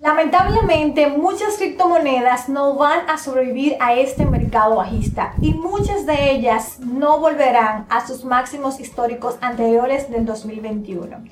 Lamentablemente, 0.00 1.08
muchas 1.08 1.56
criptomonedas 1.56 2.48
no 2.48 2.76
van 2.76 3.10
a 3.10 3.18
sobrevivir 3.18 3.76
a 3.80 3.94
este 3.94 4.24
mercado 4.24 4.76
bajista 4.76 5.34
y 5.40 5.54
muchas 5.54 6.06
de 6.06 6.30
ellas 6.30 6.78
no 6.78 7.18
volverán 7.18 7.84
a 7.90 8.06
sus 8.06 8.24
máximos 8.24 8.78
históricos 8.78 9.36
anteriores 9.40 10.08
del 10.08 10.24
2021. 10.24 11.24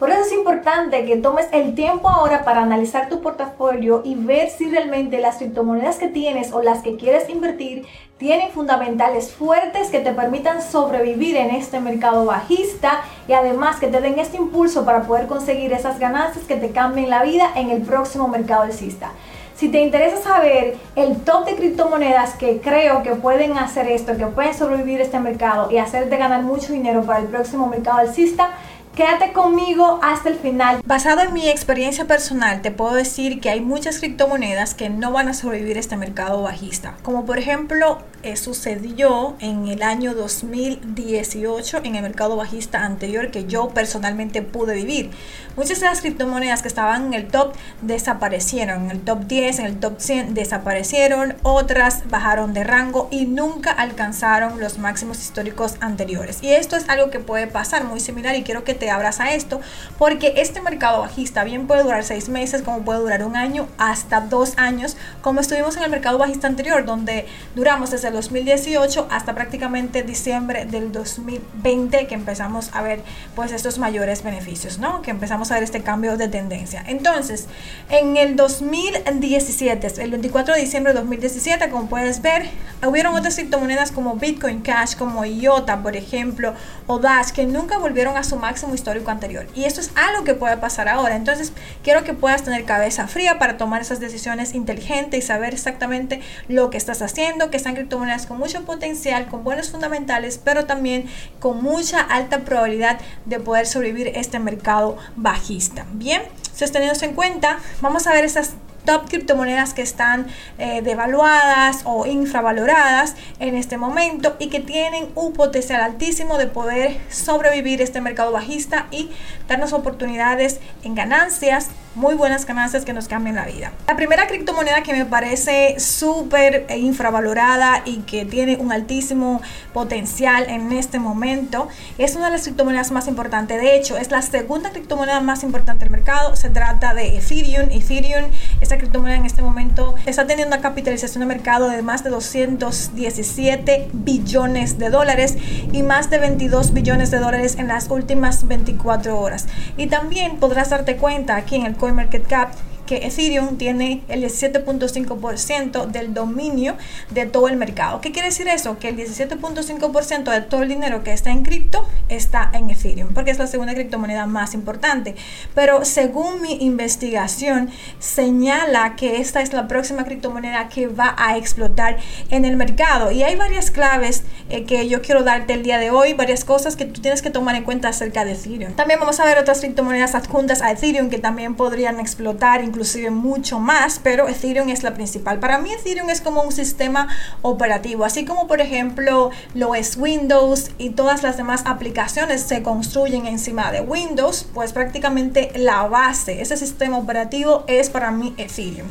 Por 0.00 0.08
eso 0.08 0.22
es 0.22 0.32
importante 0.32 1.04
que 1.04 1.18
tomes 1.18 1.46
el 1.52 1.74
tiempo 1.74 2.08
ahora 2.08 2.42
para 2.42 2.62
analizar 2.62 3.10
tu 3.10 3.20
portafolio 3.20 4.00
y 4.02 4.14
ver 4.14 4.48
si 4.48 4.70
realmente 4.70 5.20
las 5.20 5.36
criptomonedas 5.36 5.98
que 5.98 6.08
tienes 6.08 6.54
o 6.54 6.62
las 6.62 6.78
que 6.78 6.96
quieres 6.96 7.28
invertir 7.28 7.84
tienen 8.16 8.50
fundamentales 8.50 9.30
fuertes 9.30 9.90
que 9.90 10.00
te 10.00 10.12
permitan 10.12 10.62
sobrevivir 10.62 11.36
en 11.36 11.50
este 11.50 11.80
mercado 11.80 12.24
bajista 12.24 13.02
y 13.28 13.34
además 13.34 13.78
que 13.78 13.88
te 13.88 14.00
den 14.00 14.18
este 14.18 14.38
impulso 14.38 14.86
para 14.86 15.02
poder 15.02 15.26
conseguir 15.26 15.74
esas 15.74 15.98
ganancias 15.98 16.46
que 16.46 16.56
te 16.56 16.70
cambien 16.70 17.10
la 17.10 17.22
vida 17.22 17.50
en 17.54 17.68
el 17.68 17.82
próximo 17.82 18.26
mercado 18.26 18.62
alcista. 18.62 19.10
Si 19.54 19.68
te 19.68 19.82
interesa 19.82 20.16
saber 20.16 20.78
el 20.96 21.18
top 21.18 21.44
de 21.44 21.56
criptomonedas 21.56 22.32
que 22.36 22.62
creo 22.62 23.02
que 23.02 23.10
pueden 23.16 23.58
hacer 23.58 23.86
esto, 23.88 24.16
que 24.16 24.24
pueden 24.24 24.54
sobrevivir 24.54 25.02
este 25.02 25.20
mercado 25.20 25.70
y 25.70 25.76
hacerte 25.76 26.16
ganar 26.16 26.42
mucho 26.42 26.72
dinero 26.72 27.02
para 27.02 27.18
el 27.18 27.26
próximo 27.26 27.66
mercado 27.66 27.98
alcista, 27.98 28.52
Quédate 28.94 29.32
conmigo 29.32 30.00
hasta 30.02 30.28
el 30.28 30.34
final. 30.34 30.82
Basado 30.84 31.20
en 31.22 31.32
mi 31.32 31.48
experiencia 31.48 32.06
personal, 32.06 32.60
te 32.60 32.70
puedo 32.70 32.94
decir 32.94 33.40
que 33.40 33.48
hay 33.48 33.60
muchas 33.60 33.98
criptomonedas 33.98 34.74
que 34.74 34.90
no 34.90 35.12
van 35.12 35.28
a 35.28 35.34
sobrevivir 35.34 35.78
este 35.78 35.96
mercado 35.96 36.42
bajista. 36.42 36.96
Como 37.02 37.24
por 37.24 37.38
ejemplo, 37.38 37.98
eh, 38.22 38.36
sucedió 38.36 39.36
en 39.40 39.68
el 39.68 39.82
año 39.82 40.14
2018 40.14 41.80
en 41.84 41.96
el 41.96 42.02
mercado 42.02 42.36
bajista 42.36 42.84
anterior 42.84 43.30
que 43.30 43.46
yo 43.46 43.68
personalmente 43.70 44.42
pude 44.42 44.74
vivir. 44.74 45.10
Muchas 45.56 45.80
de 45.80 45.86
las 45.86 46.00
criptomonedas 46.00 46.62
que 46.62 46.68
estaban 46.68 47.06
en 47.06 47.14
el 47.14 47.28
top 47.28 47.54
desaparecieron. 47.82 48.84
En 48.84 48.90
el 48.90 49.00
top 49.00 49.26
10, 49.26 49.58
en 49.58 49.66
el 49.66 49.80
top 49.80 50.00
100 50.00 50.34
desaparecieron. 50.34 51.34
Otras 51.42 52.08
bajaron 52.08 52.54
de 52.54 52.64
rango 52.64 53.08
y 53.10 53.26
nunca 53.26 53.70
alcanzaron 53.70 54.60
los 54.60 54.78
máximos 54.78 55.18
históricos 55.18 55.76
anteriores. 55.80 56.38
Y 56.42 56.52
esto 56.52 56.76
es 56.76 56.88
algo 56.88 57.10
que 57.10 57.20
puede 57.20 57.46
pasar 57.46 57.84
muy 57.84 58.00
similar 58.00 58.36
y 58.36 58.42
quiero 58.42 58.64
que 58.64 58.74
te 58.74 58.90
abras 58.90 59.20
a 59.20 59.32
esto, 59.32 59.60
porque 59.98 60.34
este 60.36 60.60
mercado 60.60 61.00
bajista 61.00 61.44
bien 61.44 61.66
puede 61.66 61.82
durar 61.82 62.04
seis 62.04 62.28
meses, 62.28 62.62
como 62.62 62.82
puede 62.82 63.00
durar 63.00 63.24
un 63.24 63.36
año, 63.36 63.66
hasta 63.78 64.20
dos 64.20 64.54
años, 64.56 64.96
como 65.22 65.40
estuvimos 65.40 65.76
en 65.76 65.82
el 65.84 65.90
mercado 65.90 66.18
bajista 66.18 66.46
anterior, 66.46 66.84
donde 66.84 67.26
duramos 67.54 67.90
desde 67.90 68.09
el 68.10 68.16
2018 68.16 69.06
hasta 69.10 69.34
prácticamente 69.34 70.02
diciembre 70.02 70.66
del 70.66 70.92
2020, 70.92 72.06
que 72.06 72.14
empezamos 72.14 72.70
a 72.74 72.82
ver 72.82 73.02
pues 73.34 73.52
estos 73.52 73.78
mayores 73.78 74.22
beneficios, 74.22 74.78
¿no? 74.78 75.00
Que 75.02 75.10
empezamos 75.10 75.50
a 75.50 75.54
ver 75.54 75.62
este 75.62 75.82
cambio 75.82 76.16
de 76.16 76.28
tendencia. 76.28 76.84
Entonces, 76.86 77.46
en 77.88 78.16
el 78.16 78.36
2017, 78.36 80.02
el 80.02 80.10
24 80.10 80.54
de 80.54 80.60
diciembre 80.60 80.92
de 80.92 80.98
2017, 80.98 81.70
como 81.70 81.88
puedes 81.88 82.20
ver, 82.20 82.48
hubieron 82.86 83.14
otras 83.14 83.36
criptomonedas 83.36 83.92
como 83.92 84.16
Bitcoin 84.16 84.60
Cash, 84.60 84.96
como 84.96 85.24
IOTA, 85.24 85.82
por 85.82 85.96
ejemplo, 85.96 86.54
o 86.86 86.98
Dash, 86.98 87.30
que 87.30 87.46
nunca 87.46 87.78
volvieron 87.78 88.16
a 88.16 88.24
su 88.24 88.36
máximo 88.36 88.74
histórico 88.74 89.10
anterior. 89.10 89.46
Y 89.54 89.64
esto 89.64 89.80
es 89.80 89.92
algo 89.94 90.24
que 90.24 90.34
puede 90.34 90.56
pasar 90.56 90.88
ahora. 90.88 91.14
Entonces, 91.16 91.52
quiero 91.84 92.02
que 92.04 92.12
puedas 92.12 92.42
tener 92.42 92.64
cabeza 92.64 93.06
fría 93.06 93.38
para 93.38 93.56
tomar 93.56 93.80
esas 93.82 94.00
decisiones 94.00 94.54
inteligentes 94.54 95.24
y 95.24 95.26
saber 95.26 95.54
exactamente 95.54 96.20
lo 96.48 96.70
que 96.70 96.76
estás 96.76 97.02
haciendo, 97.02 97.50
que 97.50 97.56
están 97.56 97.74
criptomonedas 97.74 97.99
con 98.26 98.38
mucho 98.38 98.64
potencial, 98.64 99.28
con 99.28 99.44
buenos 99.44 99.70
fundamentales, 99.70 100.40
pero 100.42 100.64
también 100.64 101.06
con 101.38 101.62
mucha 101.62 102.00
alta 102.00 102.40
probabilidad 102.40 102.98
de 103.26 103.40
poder 103.40 103.66
sobrevivir 103.66 104.08
este 104.14 104.38
mercado 104.38 104.96
bajista. 105.16 105.86
Bien, 105.92 106.22
has 106.64 106.72
tenido 106.72 106.92
en 107.00 107.14
cuenta, 107.14 107.58
vamos 107.80 108.06
a 108.06 108.12
ver 108.12 108.24
esas 108.24 108.54
top 108.84 109.08
criptomonedas 109.08 109.74
que 109.74 109.82
están 109.82 110.26
eh, 110.58 110.80
devaluadas 110.82 111.82
o 111.84 112.06
infravaloradas 112.06 113.14
en 113.38 113.54
este 113.54 113.76
momento 113.76 114.36
y 114.38 114.48
que 114.48 114.60
tienen 114.60 115.10
un 115.14 115.34
potencial 115.34 115.82
altísimo 115.82 116.38
de 116.38 116.46
poder 116.46 116.98
sobrevivir 117.10 117.82
este 117.82 118.00
mercado 118.00 118.32
bajista 118.32 118.86
y 118.90 119.10
darnos 119.48 119.74
oportunidades 119.74 120.60
en 120.82 120.94
ganancias 120.94 121.68
muy 121.94 122.14
buenas 122.14 122.46
ganancias 122.46 122.84
que 122.84 122.92
nos 122.92 123.08
cambien 123.08 123.34
la 123.34 123.46
vida. 123.46 123.72
La 123.88 123.96
primera 123.96 124.26
criptomoneda 124.28 124.82
que 124.82 124.92
me 124.92 125.04
parece 125.04 125.80
súper 125.80 126.66
infravalorada 126.76 127.82
y 127.84 127.98
que 127.98 128.24
tiene 128.24 128.56
un 128.56 128.70
altísimo 128.72 129.40
potencial 129.72 130.46
en 130.48 130.72
este 130.72 131.00
momento 131.00 131.68
es 131.98 132.14
una 132.14 132.26
de 132.26 132.32
las 132.32 132.42
criptomonedas 132.42 132.92
más 132.92 133.08
importantes. 133.08 133.60
De 133.60 133.76
hecho, 133.76 133.96
es 133.96 134.10
la 134.10 134.22
segunda 134.22 134.70
criptomoneda 134.70 135.20
más 135.20 135.42
importante 135.42 135.84
del 135.84 135.90
mercado. 135.90 136.36
Se 136.36 136.48
trata 136.48 136.94
de 136.94 137.16
Ethereum. 137.16 137.70
Ethereum, 137.70 138.30
esta 138.60 138.78
criptomoneda 138.78 139.16
en 139.16 139.26
este 139.26 139.42
momento 139.42 139.96
está 140.06 140.26
teniendo 140.26 140.54
una 140.54 140.62
capitalización 140.62 141.20
de 141.20 141.26
mercado 141.26 141.68
de 141.68 141.82
más 141.82 142.04
de 142.04 142.10
217 142.10 143.88
billones 143.92 144.78
de 144.78 144.90
dólares 144.90 145.36
y 145.72 145.82
más 145.82 146.08
de 146.08 146.18
22 146.18 146.72
billones 146.72 147.10
de 147.10 147.18
dólares 147.18 147.56
en 147.56 147.66
las 147.66 147.90
últimas 147.90 148.46
24 148.46 149.18
horas. 149.18 149.48
Y 149.76 149.88
también 149.88 150.36
podrás 150.38 150.70
darte 150.70 150.96
cuenta 150.96 151.34
aquí 151.36 151.56
en 151.56 151.66
el 151.66 151.79
CoinMarketCap 151.80 152.69
que 152.90 153.06
Ethereum 153.06 153.56
tiene 153.56 154.02
el 154.08 154.20
17.5% 154.24 155.86
del 155.86 156.12
dominio 156.12 156.76
de 157.10 157.24
todo 157.24 157.46
el 157.46 157.56
mercado. 157.56 158.00
¿Qué 158.00 158.10
quiere 158.10 158.30
decir 158.30 158.48
eso? 158.48 158.80
Que 158.80 158.88
el 158.88 158.96
17.5% 158.96 160.32
de 160.32 160.40
todo 160.40 160.64
el 160.64 160.70
dinero 160.70 161.04
que 161.04 161.12
está 161.12 161.30
en 161.30 161.44
cripto 161.44 161.86
está 162.08 162.50
en 162.52 162.68
Ethereum, 162.68 163.14
porque 163.14 163.30
es 163.30 163.38
la 163.38 163.46
segunda 163.46 163.74
criptomoneda 163.74 164.26
más 164.26 164.54
importante. 164.54 165.14
Pero 165.54 165.84
según 165.84 166.42
mi 166.42 166.64
investigación, 166.64 167.70
señala 168.00 168.96
que 168.96 169.20
esta 169.20 169.40
es 169.40 169.52
la 169.52 169.68
próxima 169.68 170.02
criptomoneda 170.02 170.68
que 170.68 170.88
va 170.88 171.14
a 171.16 171.36
explotar 171.36 171.96
en 172.30 172.44
el 172.44 172.56
mercado. 172.56 173.12
Y 173.12 173.22
hay 173.22 173.36
varias 173.36 173.70
claves 173.70 174.24
eh, 174.48 174.64
que 174.64 174.88
yo 174.88 175.00
quiero 175.00 175.22
darte 175.22 175.52
el 175.52 175.62
día 175.62 175.78
de 175.78 175.92
hoy, 175.92 176.14
varias 176.14 176.44
cosas 176.44 176.74
que 176.74 176.86
tú 176.86 177.00
tienes 177.00 177.22
que 177.22 177.30
tomar 177.30 177.54
en 177.54 177.62
cuenta 177.62 177.86
acerca 177.86 178.24
de 178.24 178.32
Ethereum. 178.32 178.72
También 178.72 178.98
vamos 178.98 179.20
a 179.20 179.24
ver 179.26 179.38
otras 179.38 179.60
criptomonedas 179.60 180.16
adjuntas 180.16 180.60
a 180.60 180.72
Ethereum 180.72 181.08
que 181.08 181.20
también 181.20 181.54
podrían 181.54 182.00
explotar, 182.00 182.64
incluso 182.64 182.79
inclusive 182.80 183.10
mucho 183.10 183.60
más, 183.60 184.00
pero 184.02 184.26
Ethereum 184.26 184.70
es 184.70 184.82
la 184.82 184.94
principal. 184.94 185.38
Para 185.38 185.58
mí 185.58 185.70
Ethereum 185.70 186.08
es 186.08 186.22
como 186.22 186.42
un 186.42 186.50
sistema 186.50 187.08
operativo, 187.42 188.06
así 188.06 188.24
como 188.24 188.46
por 188.46 188.62
ejemplo 188.62 189.30
lo 189.52 189.74
es 189.74 189.98
Windows 189.98 190.70
y 190.78 190.90
todas 190.90 191.22
las 191.22 191.36
demás 191.36 191.64
aplicaciones 191.66 192.40
se 192.40 192.62
construyen 192.62 193.26
encima 193.26 193.70
de 193.70 193.82
Windows, 193.82 194.46
pues 194.54 194.72
prácticamente 194.72 195.52
la 195.56 195.82
base, 195.88 196.40
ese 196.40 196.56
sistema 196.56 196.96
operativo 196.96 197.64
es 197.66 197.90
para 197.90 198.10
mí 198.12 198.32
Ethereum. 198.38 198.88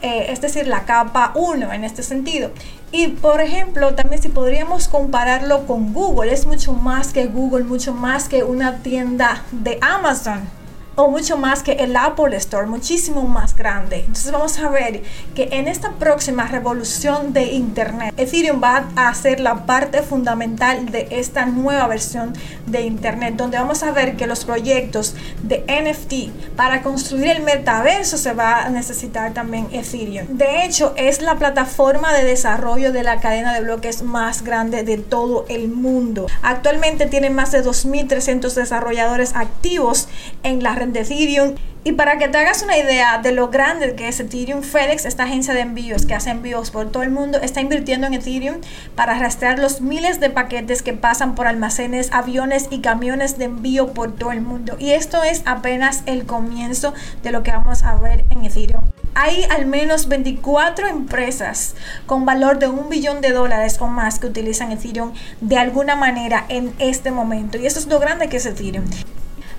Eh, 0.00 0.32
es 0.32 0.40
decir, 0.40 0.66
la 0.66 0.84
capa 0.86 1.32
1 1.34 1.70
en 1.70 1.84
este 1.84 2.02
sentido. 2.02 2.50
Y 2.92 3.08
por 3.08 3.42
ejemplo, 3.42 3.94
también 3.94 4.22
si 4.22 4.28
podríamos 4.28 4.88
compararlo 4.88 5.66
con 5.66 5.92
Google, 5.92 6.32
es 6.32 6.46
mucho 6.46 6.72
más 6.72 7.12
que 7.12 7.26
Google, 7.26 7.64
mucho 7.64 7.92
más 7.92 8.26
que 8.26 8.42
una 8.42 8.78
tienda 8.78 9.42
de 9.50 9.76
Amazon 9.82 10.57
o 10.98 11.08
mucho 11.08 11.36
más 11.36 11.62
que 11.62 11.74
el 11.74 11.96
Apple 11.96 12.36
Store, 12.38 12.66
muchísimo 12.66 13.22
más 13.22 13.54
grande. 13.54 14.00
Entonces 14.00 14.32
vamos 14.32 14.58
a 14.58 14.68
ver 14.68 15.02
que 15.32 15.48
en 15.52 15.68
esta 15.68 15.92
próxima 15.92 16.48
revolución 16.48 17.32
de 17.32 17.44
Internet, 17.52 18.12
Ethereum 18.16 18.60
va 18.60 18.88
a 18.96 19.14
ser 19.14 19.38
la 19.38 19.64
parte 19.64 20.02
fundamental 20.02 20.86
de 20.86 21.06
esta 21.12 21.46
nueva 21.46 21.86
versión 21.86 22.32
de 22.66 22.80
Internet, 22.80 23.36
donde 23.36 23.58
vamos 23.58 23.84
a 23.84 23.92
ver 23.92 24.16
que 24.16 24.26
los 24.26 24.44
proyectos 24.44 25.14
de 25.44 25.64
NFT 25.68 26.56
para 26.56 26.82
construir 26.82 27.28
el 27.28 27.42
metaverso 27.44 28.18
se 28.18 28.34
va 28.34 28.64
a 28.64 28.68
necesitar 28.68 29.32
también 29.32 29.68
Ethereum. 29.70 30.26
De 30.36 30.64
hecho, 30.64 30.94
es 30.96 31.22
la 31.22 31.36
plataforma 31.36 32.12
de 32.12 32.24
desarrollo 32.24 32.92
de 32.92 33.04
la 33.04 33.20
cadena 33.20 33.54
de 33.54 33.60
bloques 33.60 34.02
más 34.02 34.42
grande 34.42 34.82
de 34.82 34.98
todo 34.98 35.46
el 35.48 35.68
mundo. 35.68 36.26
Actualmente 36.42 37.06
tiene 37.06 37.30
más 37.30 37.52
de 37.52 37.64
2.300 37.64 38.52
desarrolladores 38.52 39.36
activos 39.36 40.08
en 40.42 40.60
la 40.64 40.74
red 40.74 40.87
de 40.92 41.00
Ethereum. 41.00 41.54
Y 41.84 41.92
para 41.92 42.18
que 42.18 42.28
te 42.28 42.36
hagas 42.36 42.62
una 42.62 42.76
idea 42.76 43.18
de 43.18 43.32
lo 43.32 43.48
grande 43.48 43.94
que 43.94 44.08
es 44.08 44.20
Ethereum, 44.20 44.62
FedEx, 44.62 45.04
esta 45.06 45.22
agencia 45.22 45.54
de 45.54 45.60
envíos 45.60 46.04
que 46.04 46.14
hace 46.14 46.30
envíos 46.30 46.70
por 46.70 46.90
todo 46.90 47.02
el 47.02 47.10
mundo, 47.10 47.38
está 47.40 47.60
invirtiendo 47.60 48.06
en 48.06 48.14
Ethereum 48.14 48.56
para 48.94 49.18
rastrear 49.18 49.58
los 49.58 49.80
miles 49.80 50.20
de 50.20 50.28
paquetes 50.28 50.82
que 50.82 50.92
pasan 50.92 51.34
por 51.34 51.46
almacenes, 51.46 52.10
aviones 52.12 52.66
y 52.70 52.80
camiones 52.80 53.38
de 53.38 53.46
envío 53.46 53.94
por 53.94 54.14
todo 54.14 54.32
el 54.32 54.42
mundo. 54.42 54.76
Y 54.78 54.90
esto 54.90 55.22
es 55.22 55.42
apenas 55.46 56.02
el 56.06 56.26
comienzo 56.26 56.92
de 57.22 57.32
lo 57.32 57.42
que 57.42 57.52
vamos 57.52 57.82
a 57.84 57.94
ver 57.94 58.24
en 58.30 58.44
Ethereum. 58.44 58.82
Hay 59.14 59.44
al 59.44 59.66
menos 59.66 60.08
24 60.08 60.88
empresas 60.88 61.74
con 62.06 62.26
valor 62.26 62.58
de 62.58 62.68
un 62.68 62.88
billón 62.88 63.20
de 63.20 63.30
dólares 63.30 63.78
o 63.80 63.86
más 63.86 64.18
que 64.18 64.26
utilizan 64.26 64.72
Ethereum 64.72 65.12
de 65.40 65.56
alguna 65.56 65.96
manera 65.96 66.44
en 66.48 66.74
este 66.78 67.10
momento. 67.10 67.56
Y 67.56 67.66
eso 67.66 67.78
es 67.78 67.86
lo 67.86 67.98
grande 67.98 68.28
que 68.28 68.36
es 68.36 68.46
Ethereum. 68.46 68.84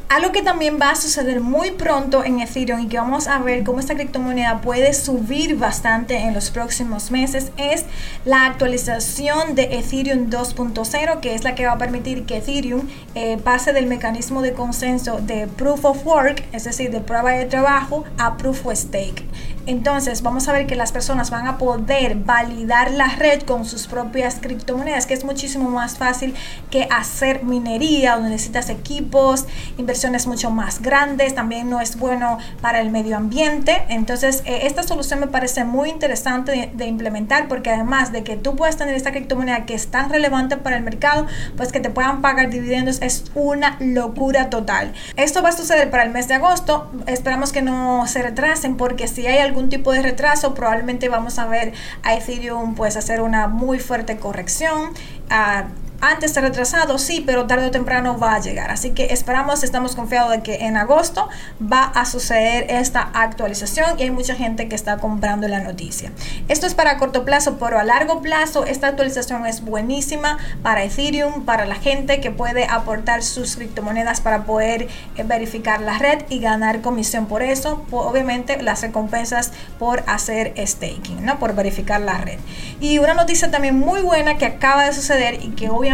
Algo 0.09 0.31
que 0.31 0.41
también 0.41 0.79
va 0.81 0.89
a 0.89 0.95
suceder 0.95 1.39
muy 1.39 1.69
pronto 1.69 2.23
en 2.25 2.39
Ethereum 2.39 2.79
y 2.79 2.87
que 2.87 2.97
vamos 2.97 3.27
a 3.27 3.37
ver 3.37 3.63
cómo 3.63 3.79
esta 3.79 3.93
criptomoneda 3.93 4.59
puede 4.59 4.95
subir 4.95 5.55
bastante 5.55 6.17
en 6.17 6.33
los 6.33 6.49
próximos 6.49 7.11
meses 7.11 7.51
es 7.57 7.85
la 8.25 8.47
actualización 8.47 9.53
de 9.53 9.77
Ethereum 9.77 10.31
2.0, 10.31 11.19
que 11.19 11.35
es 11.35 11.43
la 11.43 11.53
que 11.53 11.67
va 11.67 11.73
a 11.73 11.77
permitir 11.77 12.25
que 12.25 12.37
Ethereum 12.37 12.87
eh, 13.13 13.37
pase 13.37 13.71
del 13.71 13.85
mecanismo 13.85 14.41
de 14.41 14.53
consenso 14.53 15.19
de 15.21 15.45
Proof 15.45 15.85
of 15.85 16.03
Work, 16.03 16.43
es 16.53 16.63
decir, 16.63 16.89
de 16.89 17.01
prueba 17.01 17.33
de 17.33 17.45
trabajo, 17.45 18.03
a 18.17 18.35
Proof 18.35 18.65
of 18.65 18.73
Stake. 18.73 19.23
Entonces 19.65 20.21
vamos 20.21 20.47
a 20.47 20.53
ver 20.53 20.67
que 20.67 20.75
las 20.75 20.91
personas 20.91 21.29
van 21.29 21.47
a 21.47 21.57
poder 21.57 22.15
validar 22.15 22.91
la 22.91 23.07
red 23.15 23.41
con 23.43 23.65
sus 23.65 23.87
propias 23.87 24.35
criptomonedas, 24.41 25.05
que 25.05 25.13
es 25.13 25.23
muchísimo 25.23 25.69
más 25.69 25.97
fácil 25.97 26.35
que 26.69 26.87
hacer 26.91 27.43
minería, 27.43 28.15
donde 28.15 28.29
necesitas 28.29 28.69
equipos, 28.69 29.45
inversiones 29.77 30.27
mucho 30.27 30.51
más 30.51 30.81
grandes, 30.81 31.35
también 31.35 31.69
no 31.69 31.81
es 31.81 31.97
bueno 31.97 32.37
para 32.61 32.81
el 32.81 32.89
medio 32.89 33.17
ambiente. 33.17 33.83
Entonces 33.89 34.43
eh, 34.45 34.61
esta 34.63 34.83
solución 34.83 35.19
me 35.19 35.27
parece 35.27 35.63
muy 35.63 35.89
interesante 35.89 36.71
de, 36.73 36.89
implementar 36.89 37.47
porque 37.47 37.69
además 37.69 38.11
de 38.11 38.23
que 38.23 38.35
tú 38.35 38.55
puedes 38.55 38.75
tener 38.75 38.95
esta 38.95 39.11
criptomoneda 39.11 39.65
que 39.65 39.75
es 39.75 39.87
tan 39.87 40.09
relevante 40.09 40.57
para 40.57 40.77
el 40.77 40.83
mercado, 40.83 41.27
pues 41.55 41.71
que 41.71 41.79
te 41.79 41.89
puedan 41.89 42.21
pagar 42.21 42.49
dividendos 42.49 43.01
es 43.01 43.25
una 43.35 43.77
locura 43.79 44.49
total. 44.49 44.93
Esto 45.15 45.41
va 45.41 45.49
a 45.49 45.51
suceder 45.51 45.89
para 45.89 46.03
el 46.03 46.09
mes 46.09 46.27
de 46.27 46.35
agosto, 46.35 46.91
esperamos 47.05 47.51
que 47.51 47.61
no 47.61 48.07
se 48.07 48.21
retrasen 48.21 48.75
porque 48.75 49.07
si 49.07 49.27
hay 49.27 49.37
algún 49.49 49.69
tipo 49.69 49.91
de 49.91 50.01
retraso, 50.01 50.53
probablemente 50.53 51.09
vamos 51.09 51.39
a 51.39 51.47
ver 51.47 51.73
a 52.03 52.15
Ethereum 52.15 52.75
pues 52.75 52.95
hacer 52.95 53.21
una 53.21 53.47
muy 53.47 53.79
fuerte 53.79 54.17
corrección. 54.17 54.91
Uh, 55.29 55.88
antes 56.01 56.33
de 56.33 56.41
retrasado, 56.41 56.97
sí, 56.97 57.23
pero 57.25 57.45
tarde 57.45 57.67
o 57.67 57.71
temprano 57.71 58.17
va 58.17 58.35
a 58.35 58.39
llegar. 58.39 58.71
Así 58.71 58.91
que 58.91 59.07
esperamos, 59.11 59.63
estamos 59.63 59.95
confiados 59.95 60.31
de 60.31 60.41
que 60.41 60.65
en 60.65 60.77
agosto 60.77 61.27
va 61.61 61.83
a 61.83 62.05
suceder 62.05 62.67
esta 62.69 63.09
actualización 63.13 63.99
y 63.99 64.03
hay 64.03 64.11
mucha 64.11 64.35
gente 64.35 64.67
que 64.67 64.75
está 64.75 64.97
comprando 64.97 65.47
la 65.47 65.59
noticia. 65.59 66.11
Esto 66.47 66.67
es 66.67 66.73
para 66.73 66.97
corto 66.97 67.25
plazo, 67.25 67.57
pero 67.59 67.79
a 67.79 67.83
largo 67.83 68.21
plazo 68.21 68.65
esta 68.65 68.87
actualización 68.87 69.45
es 69.45 69.61
buenísima 69.61 70.37
para 70.63 70.83
Ethereum, 70.83 71.45
para 71.45 71.65
la 71.65 71.75
gente 71.75 72.21
que 72.21 72.31
puede 72.31 72.65
aportar 72.65 73.23
sus 73.23 73.55
criptomonedas 73.55 74.21
para 74.21 74.43
poder 74.45 74.87
eh, 75.15 75.23
verificar 75.23 75.81
la 75.81 75.97
red 75.97 76.23
y 76.29 76.39
ganar 76.39 76.81
comisión 76.81 77.25
por 77.25 77.41
eso. 77.41 77.85
Obviamente 77.91 78.61
las 78.61 78.81
recompensas 78.81 79.51
por 79.77 80.03
hacer 80.07 80.53
staking, 80.57 81.25
¿no? 81.25 81.39
Por 81.39 81.55
verificar 81.55 81.99
la 81.99 82.17
red. 82.17 82.39
Y 82.79 82.99
una 82.99 83.13
noticia 83.13 83.51
también 83.51 83.77
muy 83.77 84.01
buena 84.01 84.37
que 84.37 84.45
acaba 84.45 84.85
de 84.85 84.93
suceder 84.93 85.43
y 85.43 85.49
que 85.49 85.69
obviamente 85.69 85.88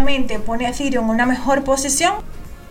pone 0.45 0.65
a 0.65 0.69
Ethereum 0.69 1.05
en 1.05 1.11
una 1.11 1.25
mejor 1.25 1.63
posición 1.63 2.13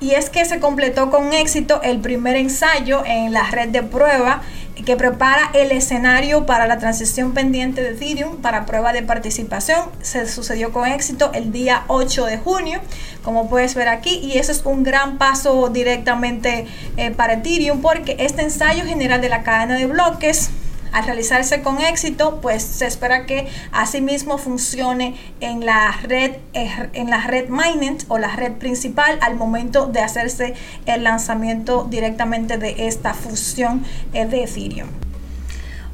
y 0.00 0.12
es 0.12 0.28
que 0.28 0.44
se 0.44 0.60
completó 0.60 1.10
con 1.10 1.32
éxito 1.32 1.80
el 1.82 2.00
primer 2.00 2.36
ensayo 2.36 3.02
en 3.06 3.32
la 3.32 3.50
red 3.50 3.68
de 3.68 3.82
prueba 3.82 4.42
que 4.84 4.96
prepara 4.96 5.50
el 5.54 5.72
escenario 5.72 6.46
para 6.46 6.66
la 6.66 6.78
transición 6.78 7.32
pendiente 7.32 7.80
de 7.82 7.90
Ethereum 7.90 8.42
para 8.42 8.66
prueba 8.66 8.92
de 8.92 9.02
participación. 9.02 9.80
Se 10.02 10.28
sucedió 10.28 10.72
con 10.72 10.86
éxito 10.86 11.30
el 11.32 11.52
día 11.52 11.84
8 11.86 12.26
de 12.26 12.38
junio, 12.38 12.80
como 13.22 13.48
puedes 13.48 13.74
ver 13.74 13.88
aquí, 13.88 14.18
y 14.18 14.36
eso 14.36 14.52
es 14.52 14.62
un 14.66 14.82
gran 14.82 15.16
paso 15.16 15.70
directamente 15.70 16.66
eh, 16.96 17.10
para 17.12 17.34
Ethereum 17.34 17.80
porque 17.80 18.16
este 18.18 18.42
ensayo 18.42 18.84
general 18.84 19.20
de 19.20 19.28
la 19.28 19.42
cadena 19.42 19.76
de 19.76 19.86
bloques 19.86 20.50
al 20.94 21.04
realizarse 21.04 21.60
con 21.60 21.80
éxito, 21.80 22.40
pues 22.40 22.62
se 22.62 22.86
espera 22.86 23.26
que 23.26 23.48
asimismo 23.72 24.38
funcione 24.38 25.16
en 25.40 25.66
la 25.66 25.90
red, 26.02 26.36
eh, 26.52 26.88
en 26.92 27.10
la 27.10 27.26
red 27.26 27.48
mainnet 27.48 28.04
o 28.08 28.18
la 28.18 28.34
red 28.36 28.52
principal 28.52 29.18
al 29.20 29.34
momento 29.34 29.86
de 29.86 30.00
hacerse 30.00 30.54
el 30.86 31.02
lanzamiento 31.02 31.84
directamente 31.90 32.58
de 32.58 32.86
esta 32.86 33.12
fusión 33.12 33.84
eh, 34.12 34.24
de 34.24 34.44
Ethereum. 34.44 35.03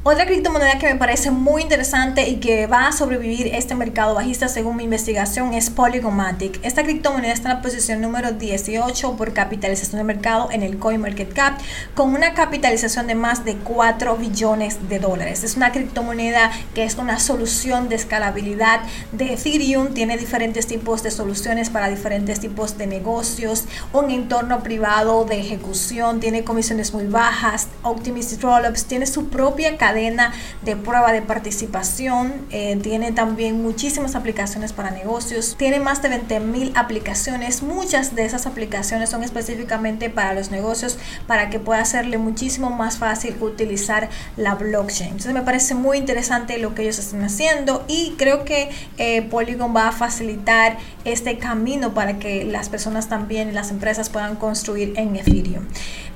Otra 0.03 0.25
criptomoneda 0.25 0.79
que 0.79 0.87
me 0.87 0.95
parece 0.95 1.29
muy 1.29 1.61
interesante 1.61 2.27
y 2.27 2.37
que 2.37 2.65
va 2.65 2.87
a 2.87 2.91
sobrevivir 2.91 3.53
este 3.53 3.75
mercado 3.75 4.15
bajista 4.15 4.47
según 4.47 4.77
mi 4.77 4.85
investigación 4.85 5.53
es 5.53 5.69
Polygomatic. 5.69 6.59
Esta 6.63 6.81
criptomoneda 6.81 7.31
está 7.31 7.51
en 7.51 7.57
la 7.57 7.61
posición 7.61 8.01
número 8.01 8.31
18 8.31 9.15
por 9.15 9.31
capitalización 9.33 9.99
de 9.99 10.03
mercado 10.03 10.49
en 10.51 10.63
el 10.63 10.79
CoinMarketCap 10.79 11.59
con 11.93 12.15
una 12.15 12.33
capitalización 12.33 13.05
de 13.05 13.13
más 13.13 13.45
de 13.45 13.57
4 13.57 14.17
billones 14.17 14.89
de 14.89 14.97
dólares. 14.97 15.43
Es 15.43 15.55
una 15.55 15.71
criptomoneda 15.71 16.49
que 16.73 16.83
es 16.83 16.95
una 16.95 17.19
solución 17.19 17.87
de 17.87 17.97
escalabilidad 17.97 18.81
de 19.11 19.33
Ethereum, 19.33 19.93
tiene 19.93 20.17
diferentes 20.17 20.65
tipos 20.65 21.03
de 21.03 21.11
soluciones 21.11 21.69
para 21.69 21.89
diferentes 21.89 22.39
tipos 22.39 22.75
de 22.79 22.87
negocios, 22.87 23.65
un 23.93 24.09
entorno 24.09 24.63
privado 24.63 25.25
de 25.25 25.39
ejecución, 25.39 26.19
tiene 26.19 26.43
comisiones 26.43 26.91
muy 26.91 27.05
bajas, 27.05 27.67
optimistic 27.83 28.41
rollups, 28.41 28.85
tiene 28.85 29.05
su 29.05 29.29
propia 29.29 29.77
cadena 29.77 29.90
cadena 29.91 30.31
de 30.61 30.77
prueba 30.77 31.11
de 31.11 31.21
participación, 31.21 32.31
eh, 32.49 32.79
tiene 32.81 33.11
también 33.11 33.61
muchísimas 33.61 34.15
aplicaciones 34.15 34.71
para 34.71 34.89
negocios, 34.89 35.55
tiene 35.57 35.81
más 35.81 36.01
de 36.01 36.07
20 36.07 36.39
mil 36.39 36.71
aplicaciones, 36.75 37.61
muchas 37.61 38.15
de 38.15 38.23
esas 38.23 38.45
aplicaciones 38.45 39.09
son 39.09 39.21
específicamente 39.21 40.09
para 40.09 40.33
los 40.33 40.49
negocios 40.49 40.97
para 41.27 41.49
que 41.49 41.59
pueda 41.59 41.81
hacerle 41.81 42.17
muchísimo 42.17 42.69
más 42.69 42.99
fácil 42.99 43.35
utilizar 43.41 44.09
la 44.37 44.55
blockchain. 44.55 45.09
Entonces 45.09 45.33
me 45.33 45.41
parece 45.41 45.75
muy 45.75 45.97
interesante 45.97 46.57
lo 46.57 46.73
que 46.73 46.83
ellos 46.83 46.97
están 46.97 47.23
haciendo 47.25 47.83
y 47.89 48.15
creo 48.17 48.45
que 48.45 48.69
eh, 48.97 49.23
Polygon 49.23 49.75
va 49.75 49.89
a 49.89 49.91
facilitar 49.91 50.77
este 51.03 51.37
camino 51.37 51.93
para 51.93 52.17
que 52.17 52.45
las 52.45 52.69
personas 52.69 53.09
también, 53.09 53.53
las 53.53 53.71
empresas 53.71 54.09
puedan 54.09 54.37
construir 54.37 54.93
en 54.95 55.17
Ethereum. 55.17 55.65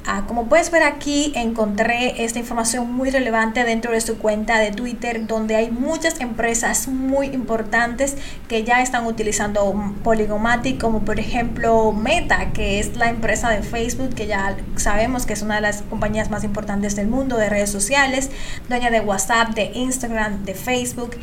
Ah, 0.07 0.25
como 0.27 0.45
puedes 0.47 0.69
ver 0.69 0.83
aquí, 0.83 1.31
encontré 1.33 2.23
esta 2.23 2.37
información 2.37 2.93
muy 2.93 3.09
relevante 3.09 3.63
dentro 3.63 3.91
de 3.91 4.01
su 4.01 4.19
cuenta 4.19 4.59
de 4.59 4.69
Twitter, 4.69 5.25
donde 5.25 5.55
hay 5.55 5.71
muchas 5.71 6.21
empresas 6.21 6.87
muy 6.87 7.27
importantes 7.27 8.15
que 8.47 8.63
ya 8.63 8.83
están 8.83 9.07
utilizando 9.07 9.73
Polygomatic, 10.03 10.79
como 10.79 11.03
por 11.03 11.19
ejemplo 11.19 11.91
Meta, 11.91 12.53
que 12.53 12.79
es 12.79 12.95
la 12.95 13.09
empresa 13.09 13.49
de 13.49 13.63
Facebook, 13.63 14.13
que 14.13 14.27
ya 14.27 14.55
sabemos 14.75 15.25
que 15.25 15.33
es 15.33 15.41
una 15.41 15.55
de 15.55 15.61
las 15.61 15.81
compañías 15.81 16.29
más 16.29 16.43
importantes 16.43 16.95
del 16.95 17.07
mundo 17.07 17.37
de 17.37 17.49
redes 17.49 17.71
sociales, 17.71 18.29
dueña 18.69 18.91
de 18.91 18.99
WhatsApp, 18.99 19.55
de 19.55 19.71
Instagram, 19.73 20.45
de 20.45 20.53
Facebook. 20.53 21.15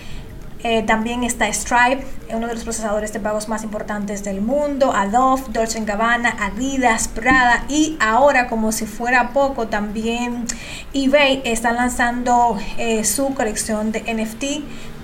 Eh, 0.64 0.84
también 0.84 1.24
está 1.24 1.52
Stripe, 1.52 2.04
uno 2.30 2.46
de 2.46 2.54
los 2.54 2.62
procesadores 2.62 3.12
de 3.12 3.18
pagos 3.18 3.48
más 3.48 3.64
importantes 3.64 4.22
del 4.22 4.40
mundo, 4.40 4.92
Adobe, 4.94 5.42
Dolce 5.48 5.80
Gabbana, 5.84 6.36
Adidas, 6.38 7.08
Prada 7.08 7.64
y 7.68 7.96
ahora 8.00 8.46
como 8.48 8.70
si 8.70 8.86
fuera 8.86 9.32
poco 9.32 9.66
también 9.66 10.46
eBay 10.94 11.42
está 11.44 11.72
lanzando 11.72 12.56
eh, 12.78 13.04
su 13.04 13.34
colección 13.34 13.90
de 13.90 14.02
NFT 14.02 14.44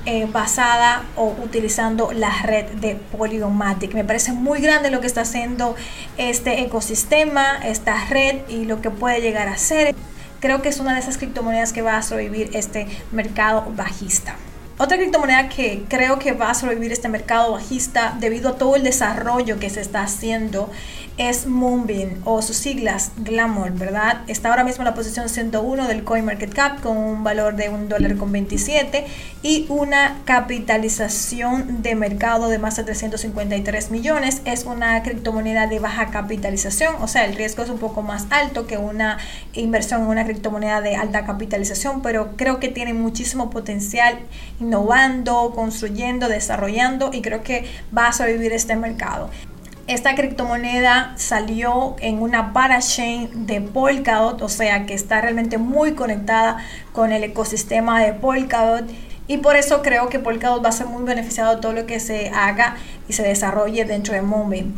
eh, 0.06 0.26
basada 0.32 1.02
o 1.16 1.34
utilizando 1.44 2.12
la 2.12 2.30
red 2.42 2.66
de 2.80 2.94
Polygonmatic. 2.94 3.94
Me 3.94 4.04
parece 4.04 4.32
muy 4.32 4.60
grande 4.60 4.90
lo 4.90 5.00
que 5.00 5.08
está 5.08 5.22
haciendo 5.22 5.74
este 6.16 6.62
ecosistema, 6.62 7.58
esta 7.64 8.04
red 8.06 8.48
y 8.48 8.64
lo 8.64 8.80
que 8.80 8.90
puede 8.90 9.20
llegar 9.20 9.48
a 9.48 9.58
ser. 9.58 9.94
Creo 10.40 10.62
que 10.62 10.68
es 10.68 10.78
una 10.78 10.94
de 10.94 11.00
esas 11.00 11.18
criptomonedas 11.18 11.72
que 11.72 11.82
va 11.82 11.96
a 11.96 12.02
sobrevivir 12.02 12.50
este 12.54 12.86
mercado 13.10 13.66
bajista. 13.76 14.36
Otra 14.80 14.96
criptomoneda 14.96 15.48
que 15.48 15.82
creo 15.88 16.20
que 16.20 16.30
va 16.30 16.50
a 16.50 16.54
sobrevivir 16.54 16.92
este 16.92 17.08
mercado 17.08 17.50
bajista 17.50 18.16
debido 18.20 18.50
a 18.50 18.58
todo 18.58 18.76
el 18.76 18.84
desarrollo 18.84 19.58
que 19.58 19.70
se 19.70 19.80
está 19.80 20.02
haciendo 20.02 20.70
es 21.18 21.46
Moonbeam 21.46 22.22
o 22.24 22.40
sus 22.42 22.56
siglas 22.56 23.10
Glamour, 23.18 23.72
¿verdad? 23.72 24.22
Está 24.28 24.50
ahora 24.50 24.62
mismo 24.62 24.82
en 24.82 24.86
la 24.86 24.94
posición 24.94 25.28
101 25.28 25.88
del 25.88 26.04
CoinMarketCap 26.04 26.80
con 26.80 26.96
un 26.96 27.24
valor 27.24 27.56
de 27.56 27.68
un 27.68 27.88
dólar 27.88 28.16
con 28.16 28.30
27 28.30 29.04
y 29.42 29.66
una 29.68 30.18
capitalización 30.24 31.82
de 31.82 31.96
mercado 31.96 32.48
de 32.48 32.58
más 32.58 32.76
de 32.76 32.84
353 32.84 33.90
millones. 33.90 34.42
Es 34.44 34.64
una 34.64 35.02
criptomoneda 35.02 35.66
de 35.66 35.80
baja 35.80 36.10
capitalización, 36.10 36.94
o 37.00 37.08
sea, 37.08 37.24
el 37.24 37.34
riesgo 37.34 37.64
es 37.64 37.70
un 37.70 37.78
poco 37.78 38.02
más 38.02 38.26
alto 38.30 38.68
que 38.68 38.78
una 38.78 39.18
inversión 39.54 40.02
en 40.02 40.08
una 40.08 40.24
criptomoneda 40.24 40.80
de 40.80 40.94
alta 40.94 41.26
capitalización, 41.26 42.00
pero 42.00 42.36
creo 42.36 42.60
que 42.60 42.68
tiene 42.68 42.94
muchísimo 42.94 43.50
potencial 43.50 44.20
innovando, 44.60 45.52
construyendo, 45.52 46.28
desarrollando 46.28 47.10
y 47.12 47.22
creo 47.22 47.42
que 47.42 47.64
va 47.96 48.06
a 48.06 48.12
sobrevivir 48.12 48.52
este 48.52 48.76
mercado. 48.76 49.30
Esta 49.88 50.14
criptomoneda 50.14 51.14
salió 51.16 51.96
en 52.00 52.20
una 52.20 52.52
parachain 52.52 53.46
de 53.46 53.62
Polkadot, 53.62 54.42
o 54.42 54.48
sea 54.50 54.84
que 54.84 54.92
está 54.92 55.22
realmente 55.22 55.56
muy 55.56 55.94
conectada 55.94 56.58
con 56.92 57.10
el 57.10 57.24
ecosistema 57.24 57.98
de 58.02 58.12
Polkadot. 58.12 58.84
Y 59.28 59.38
por 59.38 59.56
eso 59.56 59.80
creo 59.80 60.10
que 60.10 60.18
Polkadot 60.18 60.62
va 60.62 60.68
a 60.68 60.72
ser 60.72 60.88
muy 60.88 61.04
beneficiado 61.04 61.54
de 61.54 61.62
todo 61.62 61.72
lo 61.72 61.86
que 61.86 62.00
se 62.00 62.28
haga 62.28 62.76
y 63.08 63.14
se 63.14 63.22
desarrolle 63.22 63.86
dentro 63.86 64.12
de 64.12 64.20
Moonbeam. 64.20 64.74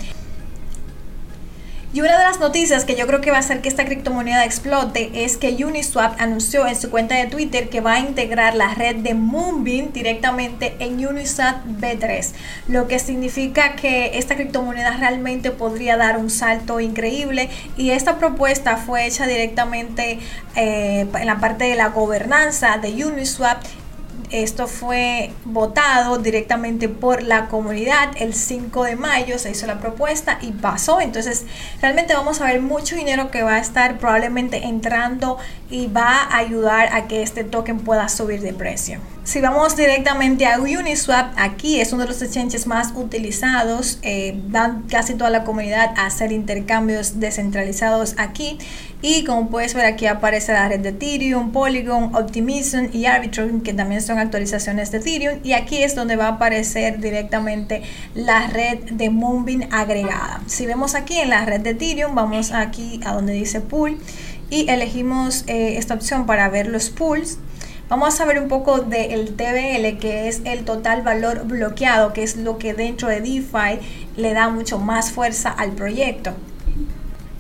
Y 1.93 2.01
una 2.03 2.17
de 2.17 2.23
las 2.23 2.39
noticias 2.39 2.85
que 2.85 2.95
yo 2.95 3.09
creo 3.09 3.21
que 3.21 3.33
va 3.33 3.39
a 3.39 3.41
hacer 3.41 3.63
que 3.63 3.69
esta 3.69 3.85
criptomoneda 3.85 4.45
explote 4.45 5.11
es 5.25 5.37
que 5.37 5.49
Uniswap 5.65 6.21
anunció 6.21 6.69
en 6.69 6.77
su 6.77 6.89
cuenta 6.89 7.17
de 7.17 7.27
Twitter 7.27 7.69
que 7.69 7.81
va 7.81 7.95
a 7.95 7.99
integrar 7.99 8.55
la 8.55 8.73
red 8.75 8.97
de 8.97 9.15
Moonbeam 9.15 9.93
directamente 9.93 10.77
en 10.79 11.05
Uniswap 11.05 11.67
B3, 11.67 12.31
lo 12.69 12.87
que 12.87 13.01
significa 13.01 13.75
que 13.75 14.19
esta 14.19 14.37
criptomoneda 14.37 14.99
realmente 14.99 15.51
podría 15.51 15.97
dar 15.97 16.17
un 16.17 16.31
salto 16.31 16.79
increíble 16.79 17.51
y 17.77 17.91
esta 17.91 18.19
propuesta 18.19 18.77
fue 18.77 19.07
hecha 19.07 19.27
directamente 19.27 20.21
eh, 20.55 21.09
en 21.13 21.27
la 21.27 21.41
parte 21.41 21.65
de 21.65 21.75
la 21.75 21.89
gobernanza 21.89 22.79
de 22.79 23.05
Uniswap 23.05 23.65
esto 24.31 24.67
fue 24.67 25.31
votado 25.45 26.19
directamente 26.19 26.89
por 26.89 27.23
la 27.23 27.49
comunidad 27.49 28.11
el 28.17 28.35
5 28.35 28.85
de 28.85 28.97
mayo, 28.97 29.39
se 29.39 29.51
hizo 29.51 29.67
la 29.67 29.81
propuesta 29.81 30.39
y 30.41 30.53
pasó. 30.53 31.01
Entonces, 31.01 31.47
realmente 31.81 32.15
vamos 32.15 32.41
a 32.41 32.47
ver 32.47 32.61
mucho 32.61 32.97
dinero 32.97 33.31
que 33.31 33.43
va 33.43 33.55
a 33.55 33.59
estar 33.59 33.99
probablemente 33.99 34.65
entrando 34.65 35.39
y 35.71 35.87
va 35.89 36.23
a 36.23 36.39
ayudar 36.39 36.95
a 36.95 37.09
que 37.09 37.23
este 37.23 37.45
token 37.45 37.81
pueda 37.81 38.09
subir 38.09 38.41
de 38.41 38.53
precio. 38.53 39.01
Si 39.23 39.43
vamos 39.43 39.77
directamente 39.77 40.47
a 40.47 40.59
Uniswap, 40.59 41.35
aquí 41.37 41.79
es 41.79 41.93
uno 41.93 42.03
de 42.05 42.09
los 42.09 42.23
exchanges 42.23 42.67
más 42.67 42.93
utilizados. 42.95 43.99
Eh, 44.03 44.41
dan 44.49 44.85
casi 44.89 45.15
toda 45.15 45.29
la 45.29 45.45
comunidad 45.45 45.93
a 45.99 46.07
hacer 46.07 46.33
intercambios 46.33 47.21
descentralizados 47.21 48.15
aquí. 48.17 48.57
Y 49.03 49.25
como 49.25 49.51
puedes 49.51 49.75
ver 49.75 49.85
aquí 49.85 50.07
aparece 50.07 50.55
la 50.55 50.69
red 50.69 50.81
de 50.81 50.89
Ethereum, 50.89 51.53
Polygon, 51.53 52.15
Optimism 52.15 52.87
y 52.95 53.05
Arbitrum, 53.05 53.61
que 53.61 53.75
también 53.75 54.01
son 54.01 54.19
actualizaciones 54.19 54.91
de 54.91 54.99
Ethereum. 54.99 55.39
Y 55.45 55.53
aquí 55.53 55.83
es 55.83 55.95
donde 55.95 56.17
va 56.17 56.25
a 56.25 56.33
aparecer 56.33 56.99
directamente 56.99 57.83
la 58.15 58.47
red 58.47 58.79
de 58.91 59.11
Moonbeam 59.11 59.69
agregada. 59.71 60.41
Si 60.47 60.65
vemos 60.65 60.95
aquí 60.95 61.19
en 61.19 61.29
la 61.29 61.45
red 61.45 61.61
de 61.61 61.71
Ethereum, 61.71 62.15
vamos 62.15 62.53
aquí 62.53 63.01
a 63.05 63.13
donde 63.13 63.35
dice 63.35 63.61
Pool 63.61 63.99
y 64.49 64.69
elegimos 64.69 65.45
eh, 65.47 65.77
esta 65.77 65.95
opción 65.95 66.27
para 66.27 66.49
ver 66.49 66.67
los 66.67 66.91
pools 66.91 67.39
Vamos 67.91 68.21
a 68.21 68.25
ver 68.25 68.41
un 68.41 68.47
poco 68.47 68.79
del 68.79 69.35
TBL, 69.35 69.99
que 69.99 70.29
es 70.29 70.43
el 70.45 70.65
total 70.65 71.03
valor 71.03 71.45
bloqueado, 71.45 72.13
que 72.13 72.23
es 72.23 72.37
lo 72.37 72.57
que 72.57 72.73
dentro 72.73 73.09
de 73.09 73.21
DeFi 73.21 73.81
le 74.17 74.33
da 74.33 74.49
mucho 74.49 74.79
más 74.79 75.11
fuerza 75.11 75.51
al 75.51 75.73
proyecto. 75.73 76.33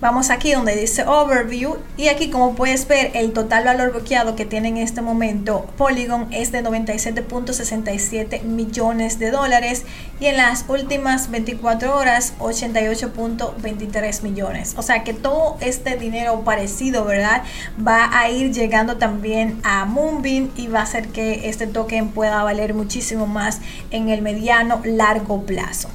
Vamos 0.00 0.30
aquí 0.30 0.52
donde 0.52 0.75
dice 0.76 1.04
Overview 1.04 1.76
y 1.99 2.09
aquí 2.09 2.30
como 2.30 2.54
puedes 2.54 2.88
ver 2.88 3.11
el 3.12 3.35
total 3.35 3.66
valor 3.66 3.90
bloqueado 3.90 4.35
que 4.35 4.47
tiene 4.47 4.69
en 4.69 4.78
este 4.78 5.02
momento 5.02 5.66
Polygon 5.76 6.28
es 6.33 6.52
de 6.52 6.64
97.67 6.64 8.42
millones 8.45 9.19
de 9.19 9.30
dólares 9.30 9.85
y 10.19 10.25
en 10.25 10.38
las 10.38 10.64
últimas 10.69 11.30
24 11.30 11.95
horas 11.95 12.33
88.23 12.38 14.23
millones. 14.23 14.75
O 14.78 14.83
sea 14.83 15.04
que 15.04 15.12
todo 15.12 15.59
este 15.61 15.99
dinero 15.99 16.45
parecido, 16.45 17.04
¿verdad? 17.04 17.42
Va 17.87 18.09
a 18.19 18.30
ir 18.30 18.54
llegando 18.54 18.97
también 18.97 19.61
a 19.64 19.85
Moonbeam 19.85 20.49
y 20.57 20.69
va 20.69 20.80
a 20.80 20.85
hacer 20.85 21.09
que 21.09 21.50
este 21.50 21.66
token 21.66 22.09
pueda 22.09 22.42
valer 22.42 22.73
muchísimo 22.73 23.26
más 23.26 23.61
en 23.90 24.09
el 24.09 24.23
mediano 24.23 24.80
largo 24.83 25.42
plazo. 25.42 25.90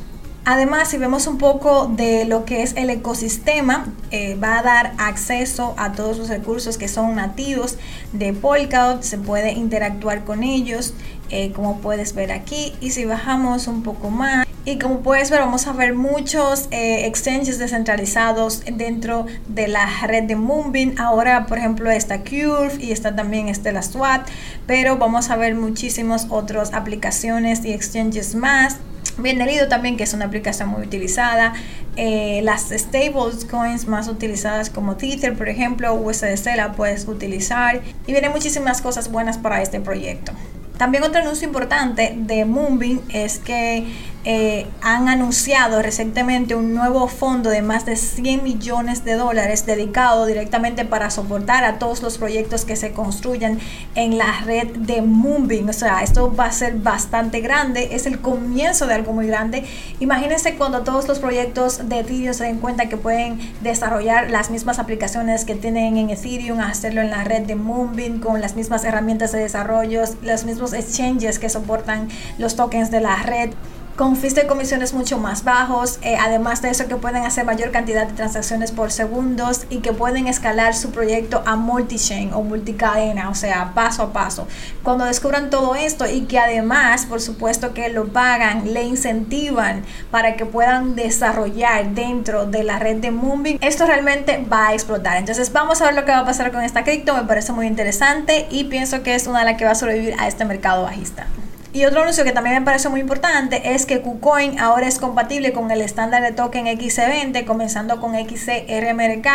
Además, 0.48 0.90
si 0.90 1.00
vemos 1.00 1.26
un 1.26 1.40
poco 1.40 1.88
de 1.88 2.26
lo 2.26 2.46
que 2.46 2.62
es 2.62 2.76
el 2.76 2.92
ecosistema, 2.92 3.88
eh, 4.12 4.36
va 4.36 4.60
a 4.60 4.62
dar 4.62 4.94
acceso 5.00 5.74
a 5.76 5.94
todos 5.94 6.20
los 6.20 6.30
recursos 6.30 6.78
que 6.78 6.88
son 6.88 7.16
nativos 7.16 7.80
de 8.14 8.32
Polkadot, 8.32 9.02
se 9.02 9.18
puede 9.18 9.54
interactuar 9.54 10.24
con 10.24 10.44
ellos, 10.44 10.94
eh, 11.32 11.52
como 11.52 11.80
puedes 11.80 12.14
ver 12.14 12.32
aquí. 12.32 12.74
Y 12.80 12.92
si 12.92 13.06
bajamos 13.06 13.66
un 13.66 13.82
poco 13.82 14.12
más, 14.12 14.46
y 14.66 14.78
como 14.78 15.00
puedes 15.00 15.32
ver, 15.32 15.40
vamos 15.40 15.66
a 15.66 15.74
ver 15.74 15.96
muchos 15.96 16.68
eh, 16.70 17.08
exchanges 17.08 17.58
descentralizados 17.58 18.64
dentro 18.72 19.26
de 19.48 19.68
la 19.68 19.88
red 20.06 20.24
de 20.26 20.36
Moonbeam. 20.36 20.94
Ahora, 21.00 21.48
por 21.48 21.58
ejemplo, 21.58 21.90
está 21.90 22.20
Curve 22.20 22.78
y 22.80 22.92
está 22.92 23.16
también 23.16 23.48
este 23.48 23.72
la 23.72 23.82
SWAT, 23.82 24.28
pero 24.68 24.98
vamos 24.98 25.32
a 25.32 25.38
ver 25.38 25.56
muchísimas 25.56 26.28
otras 26.30 26.72
aplicaciones 26.74 27.66
y 27.66 27.74
exchanges 27.74 28.36
más. 28.36 28.78
Bienvenido 29.18 29.70
también, 29.70 29.96
que 29.96 30.04
es 30.04 30.14
una 30.14 30.26
aplicación 30.26 30.68
muy 30.68 30.82
utilizada. 30.84 31.54
Eh, 31.96 32.42
las 32.44 32.70
stablecoins 32.70 33.88
más 33.88 34.10
utilizadas 34.10 34.70
como 34.70 34.98
Tether, 34.98 35.38
por 35.38 35.48
ejemplo, 35.48 35.94
USDC 35.94 36.58
la 36.58 36.74
puedes 36.74 37.08
utilizar. 37.08 37.82
Y 38.08 38.12
vienen 38.12 38.34
muchísimas 38.34 38.82
cosas 38.82 39.10
buenas 39.10 39.38
para 39.38 39.62
este 39.62 39.80
proyecto. 39.80 40.34
También 40.78 41.04
otro 41.04 41.22
anuncio 41.22 41.48
importante 41.48 42.14
de 42.18 42.44
Moonbeam 42.44 43.00
es 43.08 43.40
que 43.40 43.86
eh, 44.28 44.66
han 44.82 45.08
anunciado 45.08 45.84
recientemente 45.84 46.56
un 46.56 46.74
nuevo 46.74 47.08
fondo 47.08 47.52
de 47.52 47.62
más 47.62 47.86
de 47.86 47.96
100 47.96 48.44
millones 48.44 49.06
de 49.06 49.14
dólares 49.14 49.68
dedicado 49.68 50.26
directamente 50.26 50.84
para 50.84 51.12
soportar 51.12 51.64
a 51.64 51.78
todos 51.78 52.02
los 52.02 52.18
proyectos 52.18 52.66
que 52.66 52.76
se 52.76 52.92
construyan 52.92 53.60
en 53.94 54.18
la 54.18 54.42
red 54.44 54.78
de 54.78 55.04
Moonbeam. 55.04 55.70
O 55.70 55.74
sea, 55.74 56.02
esto 56.02 56.36
va 56.36 56.46
a 56.46 56.52
ser 56.52 56.76
bastante 56.78 57.40
grande, 57.42 57.90
es 57.92 58.08
el 58.08 58.20
comienzo 58.20 58.88
de 58.88 58.96
algo 58.96 59.14
muy 59.14 59.28
grande. 59.28 59.64
Imagínense 60.00 60.56
cuando 60.56 60.82
todos 60.82 61.08
los 61.08 61.20
proyectos 61.20 61.88
de 61.88 62.00
Ethereum 62.00 62.34
se 62.34 62.46
den 62.46 62.58
cuenta 62.58 62.90
que 62.90 62.98
pueden 62.98 63.40
desarrollar 63.62 64.32
las 64.32 64.50
mismas 64.50 64.80
aplicaciones 64.80 65.46
que 65.46 65.54
tienen 65.54 65.98
en 65.98 66.10
Ethereum, 66.10 66.62
hacerlo 66.62 67.02
en 67.02 67.12
la 67.12 67.24
red 67.24 67.44
de 67.44 67.56
Moonbeam 67.56 68.22
con 68.22 68.42
las 68.42 68.56
mismas 68.56 68.86
herramientas 68.86 69.32
de 69.34 69.40
desarrollo, 69.40 70.02
los 70.24 70.46
mismos 70.46 70.74
exchanges 70.74 71.38
que 71.38 71.50
soportan 71.50 72.10
los 72.40 72.56
tokens 72.56 72.90
de 72.90 73.02
la 73.02 73.18
red 73.18 73.52
con 73.96 74.18
fees 74.18 74.36
de 74.36 74.46
comisiones 74.46 74.94
mucho 74.94 75.18
más 75.18 75.46
bajos, 75.46 76.00
eh, 76.02 76.18
además 76.20 76.62
de 76.62 76.70
eso 76.70 76.88
que 76.88 76.98
pueden 76.98 77.24
hacer 77.24 77.46
mayor 77.46 77.72
cantidad 77.72 78.06
de 78.06 78.14
transacciones 78.14 78.74
por 78.74 78.92
segundos 78.92 79.66
y 79.70 79.78
que 79.78 79.94
pueden 79.94 80.28
escalar 80.28 80.76
su 80.76 80.92
proyecto 80.92 81.42
a 81.46 81.56
multi-chain 81.56 82.34
o 82.34 82.42
multicadena, 82.42 83.30
o 83.30 83.36
sea, 83.36 83.72
paso 83.74 84.04
a 84.04 84.14
paso. 84.14 84.48
Cuando 84.84 85.06
descubran 85.06 85.50
todo 85.50 85.76
esto 85.76 86.06
y 86.10 86.26
que 86.26 86.40
además, 86.40 87.06
por 87.06 87.22
supuesto 87.22 87.74
que 87.74 87.88
lo 87.88 88.08
pagan, 88.08 88.74
le 88.74 88.84
incentivan 88.84 89.84
para 90.12 90.36
que 90.36 90.46
puedan 90.46 90.96
desarrollar 90.96 91.92
dentro 91.92 92.46
de 92.46 92.64
la 92.64 92.80
red 92.80 92.98
de 92.98 93.12
Moonbeam, 93.12 93.60
esto 93.62 93.86
realmente 93.86 94.46
va 94.52 94.68
a 94.68 94.74
explotar. 94.74 95.18
Entonces 95.18 95.54
vamos 95.54 95.82
a 95.82 95.86
ver 95.86 95.94
lo 95.96 96.04
que 96.04 96.12
va 96.12 96.20
a 96.20 96.26
pasar 96.26 96.52
con 96.52 96.64
esta 96.64 96.84
cripto, 96.84 97.16
me 97.16 97.24
parece 97.24 97.54
muy 97.54 97.66
interesante 97.66 98.48
y 98.50 98.66
pienso 98.66 99.04
que 99.04 99.16
es 99.16 99.26
una 99.26 99.40
de 99.40 99.46
las 99.46 99.58
que 99.58 99.64
va 99.64 99.72
a 99.72 99.76
sobrevivir 99.76 100.16
a 100.20 100.28
este 100.28 100.44
mercado 100.44 100.84
bajista. 100.84 101.28
Y 101.76 101.84
otro 101.84 102.04
anuncio 102.04 102.24
que 102.24 102.32
también 102.32 102.56
me 102.56 102.62
parece 102.62 102.88
muy 102.88 103.02
importante 103.02 103.74
es 103.74 103.86
que 103.86 104.00
KuCoin 104.00 104.60
ahora 104.60 104.88
es 104.88 104.98
compatible 104.98 105.52
con 105.52 105.70
el 105.72 105.82
estándar 105.82 106.24
de 106.24 106.32
token 106.32 106.68
XC20, 106.68 107.44
comenzando 107.44 108.00
con 108.00 108.14
XCRMRK. 108.14 109.28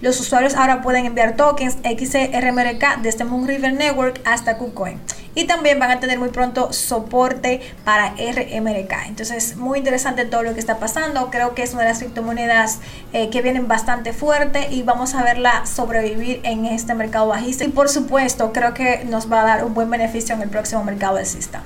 Los 0.00 0.20
usuarios 0.20 0.54
ahora 0.54 0.80
pueden 0.80 1.06
enviar 1.06 1.34
tokens 1.34 1.76
XCRMRK 1.82 2.98
desde 3.02 3.24
Moon 3.24 3.48
River 3.48 3.72
Network 3.72 4.20
hasta 4.24 4.58
KuCoin. 4.58 5.00
Y 5.34 5.46
también 5.46 5.80
van 5.80 5.90
a 5.90 5.98
tener 5.98 6.20
muy 6.20 6.28
pronto 6.28 6.72
soporte 6.72 7.62
para 7.82 8.10
RMRK. 8.10 9.08
Entonces, 9.08 9.56
muy 9.56 9.78
interesante 9.78 10.24
todo 10.24 10.44
lo 10.44 10.54
que 10.54 10.60
está 10.60 10.78
pasando. 10.78 11.30
Creo 11.32 11.56
que 11.56 11.64
es 11.64 11.72
una 11.72 11.82
de 11.82 11.88
las 11.88 11.98
criptomonedas 11.98 12.78
eh, 13.12 13.28
que 13.28 13.42
vienen 13.42 13.66
bastante 13.66 14.12
fuerte 14.12 14.68
y 14.70 14.84
vamos 14.84 15.16
a 15.16 15.24
verla 15.24 15.66
sobrevivir 15.66 16.42
en 16.44 16.64
este 16.64 16.94
mercado 16.94 17.26
bajista. 17.26 17.64
Y 17.64 17.70
por 17.70 17.88
supuesto, 17.88 18.52
creo 18.52 18.72
que 18.72 19.04
nos 19.04 19.30
va 19.30 19.42
a 19.42 19.44
dar 19.44 19.64
un 19.64 19.74
buen 19.74 19.90
beneficio 19.90 20.36
en 20.36 20.42
el 20.42 20.48
próximo 20.48 20.84
mercado 20.84 21.16
alcista. 21.16 21.64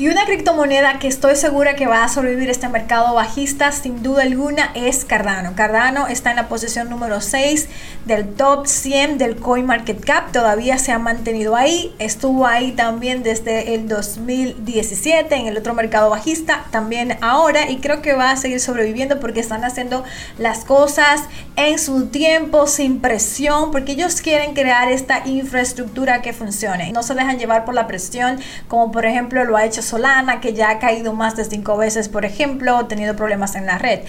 Y 0.00 0.06
una 0.06 0.26
criptomoneda 0.26 1.00
que 1.00 1.08
estoy 1.08 1.34
segura 1.34 1.74
que 1.74 1.88
va 1.88 2.04
a 2.04 2.08
sobrevivir 2.08 2.48
este 2.50 2.68
mercado 2.68 3.14
bajista 3.14 3.72
sin 3.72 4.00
duda 4.04 4.22
alguna 4.22 4.70
es 4.76 5.04
Cardano. 5.04 5.56
Cardano 5.56 6.06
está 6.06 6.30
en 6.30 6.36
la 6.36 6.46
posición 6.46 6.88
número 6.88 7.20
6 7.20 7.68
del 8.04 8.32
top 8.34 8.68
100 8.68 9.18
del 9.18 9.34
CoinMarketCap. 9.34 10.30
Todavía 10.30 10.78
se 10.78 10.92
ha 10.92 11.00
mantenido 11.00 11.56
ahí. 11.56 11.96
Estuvo 11.98 12.46
ahí 12.46 12.70
también 12.70 13.24
desde 13.24 13.74
el 13.74 13.88
2017 13.88 15.34
en 15.34 15.48
el 15.48 15.56
otro 15.56 15.74
mercado 15.74 16.10
bajista. 16.10 16.66
También 16.70 17.18
ahora. 17.20 17.68
Y 17.68 17.78
creo 17.78 18.00
que 18.00 18.12
va 18.12 18.30
a 18.30 18.36
seguir 18.36 18.60
sobreviviendo 18.60 19.18
porque 19.18 19.40
están 19.40 19.64
haciendo 19.64 20.04
las 20.38 20.64
cosas 20.64 21.22
en 21.56 21.76
su 21.80 22.06
tiempo 22.06 22.68
sin 22.68 23.00
presión. 23.00 23.72
Porque 23.72 23.92
ellos 23.92 24.20
quieren 24.20 24.54
crear 24.54 24.92
esta 24.92 25.26
infraestructura 25.26 26.22
que 26.22 26.32
funcione. 26.32 26.92
No 26.92 27.02
se 27.02 27.16
dejan 27.16 27.40
llevar 27.40 27.64
por 27.64 27.74
la 27.74 27.88
presión 27.88 28.38
como 28.68 28.92
por 28.92 29.04
ejemplo 29.04 29.44
lo 29.44 29.56
ha 29.56 29.64
hecho 29.64 29.82
Solana, 29.88 30.40
que 30.40 30.54
ya 30.54 30.70
ha 30.70 30.78
caído 30.78 31.12
más 31.12 31.36
de 31.36 31.44
cinco 31.44 31.76
veces, 31.76 32.08
por 32.08 32.24
ejemplo, 32.24 32.86
tenido 32.86 33.16
problemas 33.16 33.54
en 33.54 33.66
la 33.66 33.78
red. 33.78 34.00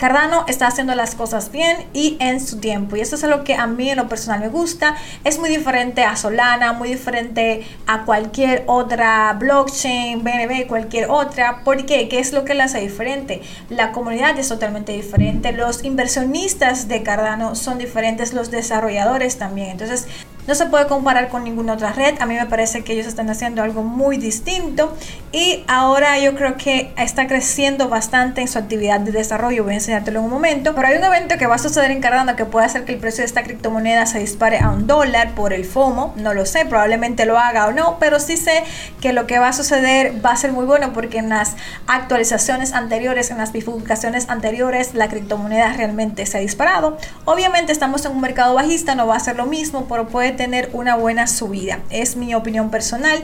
Cardano 0.00 0.46
está 0.48 0.66
haciendo 0.66 0.94
las 0.94 1.14
cosas 1.14 1.52
bien 1.52 1.76
y 1.92 2.16
en 2.20 2.40
su 2.40 2.58
tiempo. 2.58 2.96
Y 2.96 3.02
eso 3.02 3.16
es 3.16 3.22
lo 3.24 3.44
que 3.44 3.54
a 3.54 3.66
mí 3.66 3.90
en 3.90 3.98
lo 3.98 4.08
personal 4.08 4.40
me 4.40 4.48
gusta. 4.48 4.96
Es 5.24 5.38
muy 5.38 5.50
diferente 5.50 6.04
a 6.04 6.16
Solana, 6.16 6.72
muy 6.72 6.88
diferente 6.88 7.66
a 7.86 8.06
cualquier 8.06 8.64
otra 8.66 9.34
blockchain, 9.34 10.24
BNB, 10.24 10.66
cualquier 10.68 11.10
otra. 11.10 11.62
¿Por 11.64 11.84
qué? 11.84 12.08
¿Qué 12.08 12.18
es 12.18 12.32
lo 12.32 12.46
que 12.46 12.54
la 12.54 12.64
hace 12.64 12.80
diferente? 12.80 13.42
La 13.68 13.92
comunidad 13.92 14.38
es 14.38 14.48
totalmente 14.48 14.92
diferente. 14.92 15.52
Los 15.52 15.84
inversionistas 15.84 16.88
de 16.88 17.02
Cardano 17.02 17.54
son 17.54 17.76
diferentes, 17.76 18.32
los 18.32 18.50
desarrolladores 18.50 19.36
también. 19.36 19.68
Entonces, 19.68 20.08
no 20.50 20.56
se 20.56 20.66
puede 20.66 20.88
comparar 20.88 21.28
con 21.28 21.44
ninguna 21.44 21.74
otra 21.74 21.92
red. 21.92 22.20
A 22.20 22.26
mí 22.26 22.34
me 22.34 22.44
parece 22.44 22.82
que 22.82 22.92
ellos 22.92 23.06
están 23.06 23.30
haciendo 23.30 23.62
algo 23.62 23.84
muy 23.84 24.16
distinto 24.16 24.92
y 25.30 25.62
ahora 25.68 26.18
yo 26.18 26.34
creo 26.34 26.56
que 26.56 26.92
está 26.96 27.28
creciendo 27.28 27.88
bastante 27.88 28.40
en 28.40 28.48
su 28.48 28.58
actividad 28.58 28.98
de 28.98 29.12
desarrollo. 29.12 29.62
Voy 29.62 29.74
a 29.74 29.76
enseñártelo 29.76 30.18
en 30.18 30.24
un 30.24 30.30
momento. 30.32 30.74
Pero 30.74 30.88
hay 30.88 30.96
un 30.98 31.04
evento 31.04 31.38
que 31.38 31.46
va 31.46 31.54
a 31.54 31.58
suceder 31.58 31.92
en 31.92 32.00
Cardano 32.00 32.34
que 32.34 32.46
puede 32.46 32.66
hacer 32.66 32.84
que 32.84 32.92
el 32.92 32.98
precio 32.98 33.22
de 33.22 33.26
esta 33.26 33.44
criptomoneda 33.44 34.06
se 34.06 34.18
dispare 34.18 34.58
a 34.58 34.70
un 34.70 34.88
dólar 34.88 35.36
por 35.36 35.52
el 35.52 35.64
FOMO. 35.64 36.14
No 36.16 36.34
lo 36.34 36.44
sé, 36.46 36.64
probablemente 36.64 37.26
lo 37.26 37.38
haga 37.38 37.68
o 37.68 37.70
no, 37.70 37.98
pero 38.00 38.18
sí 38.18 38.36
sé 38.36 38.64
que 39.00 39.12
lo 39.12 39.28
que 39.28 39.38
va 39.38 39.50
a 39.50 39.52
suceder 39.52 40.14
va 40.26 40.32
a 40.32 40.36
ser 40.36 40.50
muy 40.50 40.64
bueno 40.64 40.92
porque 40.92 41.18
en 41.18 41.28
las 41.28 41.54
actualizaciones 41.86 42.72
anteriores, 42.72 43.30
en 43.30 43.38
las 43.38 43.52
bifurcaciones 43.52 44.28
anteriores, 44.28 44.94
la 44.94 45.06
criptomoneda 45.08 45.74
realmente 45.74 46.26
se 46.26 46.38
ha 46.38 46.40
disparado. 46.40 46.98
Obviamente 47.24 47.70
estamos 47.70 48.04
en 48.04 48.10
un 48.10 48.20
mercado 48.20 48.54
bajista, 48.54 48.96
no 48.96 49.06
va 49.06 49.14
a 49.14 49.20
ser 49.20 49.36
lo 49.36 49.46
mismo, 49.46 49.86
pero 49.88 50.08
puede 50.08 50.39
tener 50.40 50.70
una 50.72 50.96
buena 50.96 51.26
subida. 51.26 51.80
Es 51.90 52.16
mi 52.16 52.34
opinión 52.34 52.70
personal. 52.70 53.22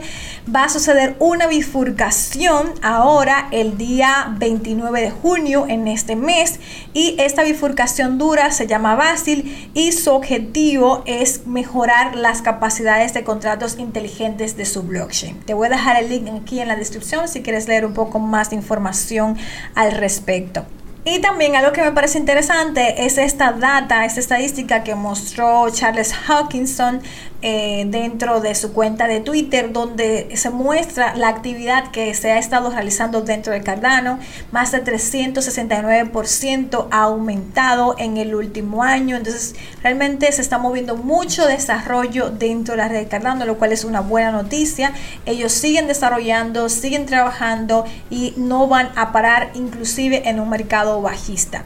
Va 0.55 0.65
a 0.65 0.69
suceder 0.69 1.15
una 1.17 1.47
bifurcación 1.47 2.75
ahora 2.83 3.47
el 3.49 3.75
día 3.75 4.35
29 4.37 5.01
de 5.01 5.09
junio 5.09 5.65
en 5.67 5.87
este 5.87 6.15
mes 6.15 6.59
y 6.93 7.15
esta 7.17 7.41
bifurcación 7.41 8.19
dura 8.19 8.51
se 8.51 8.67
llama 8.67 8.93
Basil 8.93 9.71
y 9.73 9.93
su 9.93 10.11
objetivo 10.11 11.01
es 11.07 11.47
mejorar 11.47 12.15
las 12.15 12.43
capacidades 12.43 13.15
de 13.15 13.23
contratos 13.23 13.79
inteligentes 13.79 14.55
de 14.55 14.65
su 14.65 14.83
blockchain. 14.83 15.39
Te 15.39 15.55
voy 15.55 15.65
a 15.65 15.71
dejar 15.71 15.97
el 15.97 16.09
link 16.09 16.29
aquí 16.39 16.59
en 16.59 16.67
la 16.67 16.75
descripción 16.75 17.27
si 17.27 17.41
quieres 17.41 17.67
leer 17.67 17.83
un 17.87 17.95
poco 17.95 18.19
más 18.19 18.51
de 18.51 18.57
información 18.57 19.37
al 19.73 19.93
respecto. 19.93 20.67
Y 21.09 21.19
también 21.19 21.55
algo 21.55 21.71
que 21.71 21.81
me 21.81 21.93
parece 21.93 22.17
interesante 22.17 23.05
es 23.05 23.17
esta 23.17 23.53
data, 23.53 24.03
esta 24.03 24.19
estadística 24.19 24.83
que 24.83 24.93
mostró 24.93 25.69
Charles 25.69 26.13
Hawkinson 26.27 27.01
eh, 27.41 27.85
dentro 27.87 28.41
de 28.41 28.55
su 28.55 28.73
cuenta 28.73 29.07
de 29.07 29.19
Twitter, 29.19 29.71
donde 29.71 30.35
se 30.35 30.49
muestra 30.49 31.15
la 31.15 31.27
actividad 31.27 31.91
que 31.91 32.13
se 32.15 32.31
ha 32.31 32.39
estado 32.39 32.71
realizando 32.71 33.21
dentro 33.21 33.53
de 33.53 33.61
Cardano. 33.61 34.17
Más 34.51 34.71
de 34.71 34.83
369% 34.83 36.87
ha 36.89 37.03
aumentado 37.03 37.95
en 37.99 38.17
el 38.17 38.33
último 38.33 38.81
año. 38.81 39.15
Entonces, 39.15 39.55
realmente 39.83 40.31
se 40.31 40.41
está 40.41 40.57
moviendo 40.57 40.95
mucho 40.95 41.45
desarrollo 41.45 42.31
dentro 42.31 42.73
de 42.73 42.77
la 42.77 42.87
red 42.87 43.07
Cardano, 43.07 43.45
lo 43.45 43.57
cual 43.57 43.71
es 43.71 43.83
una 43.83 44.01
buena 44.01 44.31
noticia. 44.31 44.93
Ellos 45.25 45.51
siguen 45.51 45.87
desarrollando, 45.87 46.69
siguen 46.69 47.05
trabajando 47.05 47.85
y 48.09 48.33
no 48.37 48.67
van 48.67 48.89
a 48.95 49.11
parar 49.11 49.51
inclusive 49.53 50.27
en 50.27 50.39
un 50.39 50.49
mercado 50.49 51.01
bajista. 51.01 51.63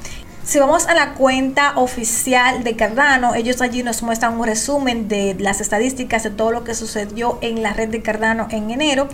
Si 0.51 0.59
vamos 0.59 0.85
a 0.87 0.93
la 0.93 1.13
cuenta 1.13 1.77
oficial 1.77 2.65
de 2.65 2.75
Cardano, 2.75 3.35
ellos 3.35 3.61
allí 3.61 3.83
nos 3.83 4.03
muestran 4.03 4.37
un 4.37 4.45
resumen 4.45 5.07
de 5.07 5.33
las 5.39 5.61
estadísticas 5.61 6.23
de 6.23 6.29
todo 6.29 6.51
lo 6.51 6.65
que 6.65 6.75
sucedió 6.75 7.37
en 7.39 7.63
la 7.63 7.71
red 7.71 7.87
de 7.87 8.01
Cardano 8.01 8.49
en 8.51 8.69
enero. 8.69 9.07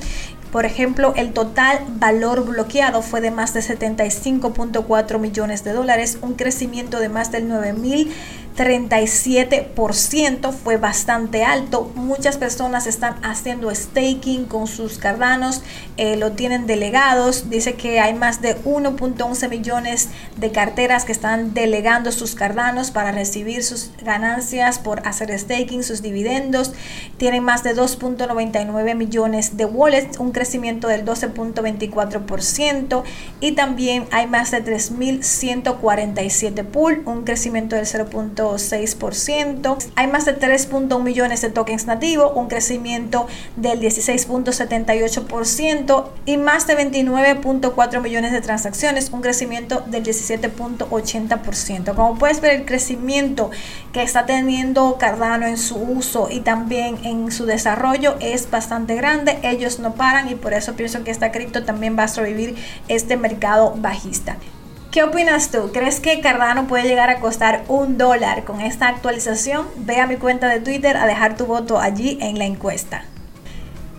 Por 0.52 0.66
ejemplo, 0.66 1.14
el 1.16 1.34
total 1.34 1.80
valor 2.00 2.44
bloqueado 2.44 3.04
fue 3.04 3.22
de 3.22 3.30
más 3.30 3.54
de 3.54 3.60
75.4 3.60 5.20
millones 5.20 5.64
de 5.64 5.74
dólares, 5.74 6.18
un 6.24 6.34
crecimiento 6.34 7.00
de 7.00 7.10
más 7.10 7.32
del 7.32 7.48
9 7.48 7.74
mil 7.74 8.12
37% 8.58 10.52
fue 10.52 10.76
bastante 10.78 11.44
alto. 11.44 11.92
Muchas 11.94 12.38
personas 12.38 12.88
están 12.88 13.24
haciendo 13.24 13.70
staking 13.74 14.46
con 14.46 14.66
sus 14.66 14.98
cardanos, 14.98 15.62
eh, 15.98 16.18
lo 16.18 16.32
tienen 16.32 16.66
delegados. 16.66 17.52
Dice 17.52 17.76
que 17.76 18.00
hay 18.00 18.16
más 18.16 18.42
de 18.42 18.58
1.11 18.64 19.50
millones 19.50 20.10
de 20.38 20.52
carteras 20.52 21.06
que 21.06 21.12
están 21.12 21.54
delegando 21.54 22.12
sus 22.12 22.34
cardanos 22.34 22.90
para 22.90 23.12
recibir 23.12 23.64
sus 23.64 23.92
ganancias 24.04 24.80
por 24.80 25.08
hacer 25.08 25.38
staking, 25.38 25.84
sus 25.84 26.02
dividendos. 26.02 26.74
Tienen 27.18 27.44
más 27.44 27.62
de 27.64 27.76
2.99 27.76 28.96
millones 28.96 29.58
de 29.58 29.66
wallets, 29.66 30.18
un 30.18 30.32
crecimiento 30.32 30.88
del 30.88 31.06
12.24%. 31.06 33.04
Y 33.40 33.52
también 33.52 34.08
hay 34.12 34.26
más 34.26 34.50
de 34.50 34.66
3.147 34.66 36.66
pool, 36.66 37.04
un 37.06 37.24
crecimiento 37.24 37.76
del 37.76 37.86
0. 37.86 38.08
6%. 38.56 39.78
Hay 39.96 40.08
más 40.08 40.26
de 40.26 40.40
3.1 40.40 41.04
millones 41.04 41.42
de 41.42 41.50
tokens 41.50 41.88
nativos, 41.88 42.32
un 42.36 42.48
crecimiento 42.48 43.28
del 43.56 43.80
16.78% 43.80 46.10
y 46.26 46.38
más 46.38 46.68
de 46.68 46.78
29.4 46.78 48.02
millones 48.02 48.32
de 48.32 48.42
transacciones, 48.42 49.10
un 49.12 49.22
crecimiento 49.22 49.84
del 49.88 50.04
17.80%. 50.04 51.96
Como 51.96 52.18
puedes 52.18 52.42
ver, 52.42 52.56
el 52.56 52.66
crecimiento 52.66 53.52
que 53.94 54.02
está 54.02 54.26
teniendo 54.26 54.98
Cardano 54.98 55.46
en 55.46 55.58
su 55.58 55.78
uso 55.78 56.30
y 56.32 56.40
también 56.42 56.98
en 57.04 57.32
su 57.32 57.46
desarrollo 57.46 58.16
es 58.20 58.50
bastante 58.50 58.96
grande. 58.96 59.38
Ellos 59.44 59.80
no 59.80 59.94
paran 59.94 60.30
y 60.30 60.36
por 60.36 60.54
eso 60.54 60.74
pienso 60.74 61.04
que 61.04 61.12
esta 61.12 61.32
cripto 61.32 61.64
también 61.64 61.98
va 61.98 62.04
a 62.04 62.08
sobrevivir 62.08 62.56
este 62.88 63.18
mercado 63.18 63.74
bajista. 63.78 64.38
¿Qué 64.98 65.04
opinas 65.04 65.52
tú? 65.52 65.72
¿Crees 65.72 66.00
que 66.00 66.22
Cardano 66.22 66.66
puede 66.66 66.88
llegar 66.88 67.12
a 67.12 67.20
costar 67.20 67.64
un 67.68 68.00
dólar 68.00 68.46
con 68.46 68.62
esta 68.62 68.88
actualización? 68.88 69.68
Ve 69.76 70.00
a 70.00 70.08
mi 70.08 70.16
cuenta 70.16 70.50
de 70.50 70.60
Twitter 70.60 70.98
a 70.98 71.06
dejar 71.06 71.38
tu 71.38 71.46
voto 71.46 71.80
allí 71.80 72.18
en 72.20 72.40
la 72.40 72.46
encuesta. 72.46 73.04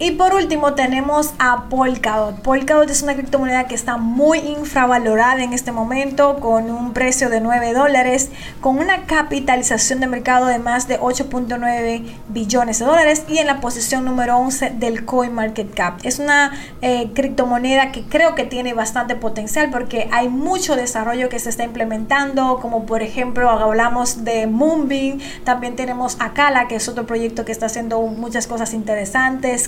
Y 0.00 0.12
por 0.12 0.32
último 0.32 0.74
tenemos 0.74 1.34
a 1.40 1.64
Polkadot. 1.68 2.40
Polkadot 2.42 2.88
es 2.88 3.02
una 3.02 3.14
criptomoneda 3.14 3.66
que 3.66 3.74
está 3.74 3.96
muy 3.96 4.38
infravalorada 4.38 5.42
en 5.42 5.52
este 5.52 5.72
momento 5.72 6.38
con 6.38 6.70
un 6.70 6.92
precio 6.92 7.28
de 7.28 7.40
9 7.40 7.72
dólares, 7.72 8.30
con 8.60 8.78
una 8.78 9.06
capitalización 9.06 9.98
de 9.98 10.06
mercado 10.06 10.46
de 10.46 10.60
más 10.60 10.86
de 10.86 11.00
8.9 11.00 12.04
billones 12.28 12.78
de 12.78 12.84
dólares 12.84 13.24
y 13.28 13.38
en 13.38 13.48
la 13.48 13.60
posición 13.60 14.04
número 14.04 14.36
11 14.36 14.70
del 14.70 15.04
CoinMarketCap. 15.04 16.04
Es 16.04 16.20
una 16.20 16.52
eh, 16.80 17.10
criptomoneda 17.12 17.90
que 17.90 18.04
creo 18.04 18.36
que 18.36 18.44
tiene 18.44 18.74
bastante 18.74 19.16
potencial 19.16 19.68
porque 19.72 20.08
hay 20.12 20.28
mucho 20.28 20.76
desarrollo 20.76 21.28
que 21.28 21.40
se 21.40 21.50
está 21.50 21.64
implementando, 21.64 22.60
como 22.60 22.86
por 22.86 23.02
ejemplo 23.02 23.50
hablamos 23.50 24.22
de 24.24 24.46
Moonbeam, 24.46 25.18
también 25.42 25.74
tenemos 25.74 26.18
Akala, 26.20 26.68
que 26.68 26.76
es 26.76 26.86
otro 26.88 27.04
proyecto 27.04 27.44
que 27.44 27.50
está 27.50 27.66
haciendo 27.66 28.00
muchas 28.02 28.46
cosas 28.46 28.74
interesantes 28.74 29.66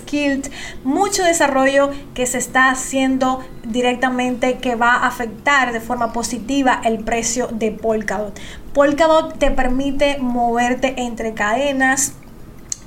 mucho 0.85 1.24
desarrollo 1.24 1.90
que 2.14 2.26
se 2.26 2.38
está 2.38 2.70
haciendo 2.70 3.40
directamente 3.64 4.59
que 4.59 4.74
va 4.74 4.94
a 4.94 5.06
afectar 5.06 5.72
de 5.72 5.80
forma 5.80 6.12
positiva 6.12 6.80
el 6.85 7.00
precio 7.04 7.48
de 7.48 7.72
Polkadot. 7.72 8.38
Polkadot 8.72 9.38
te 9.38 9.50
permite 9.50 10.18
moverte 10.18 10.94
entre 10.96 11.35
cadenas, 11.35 12.14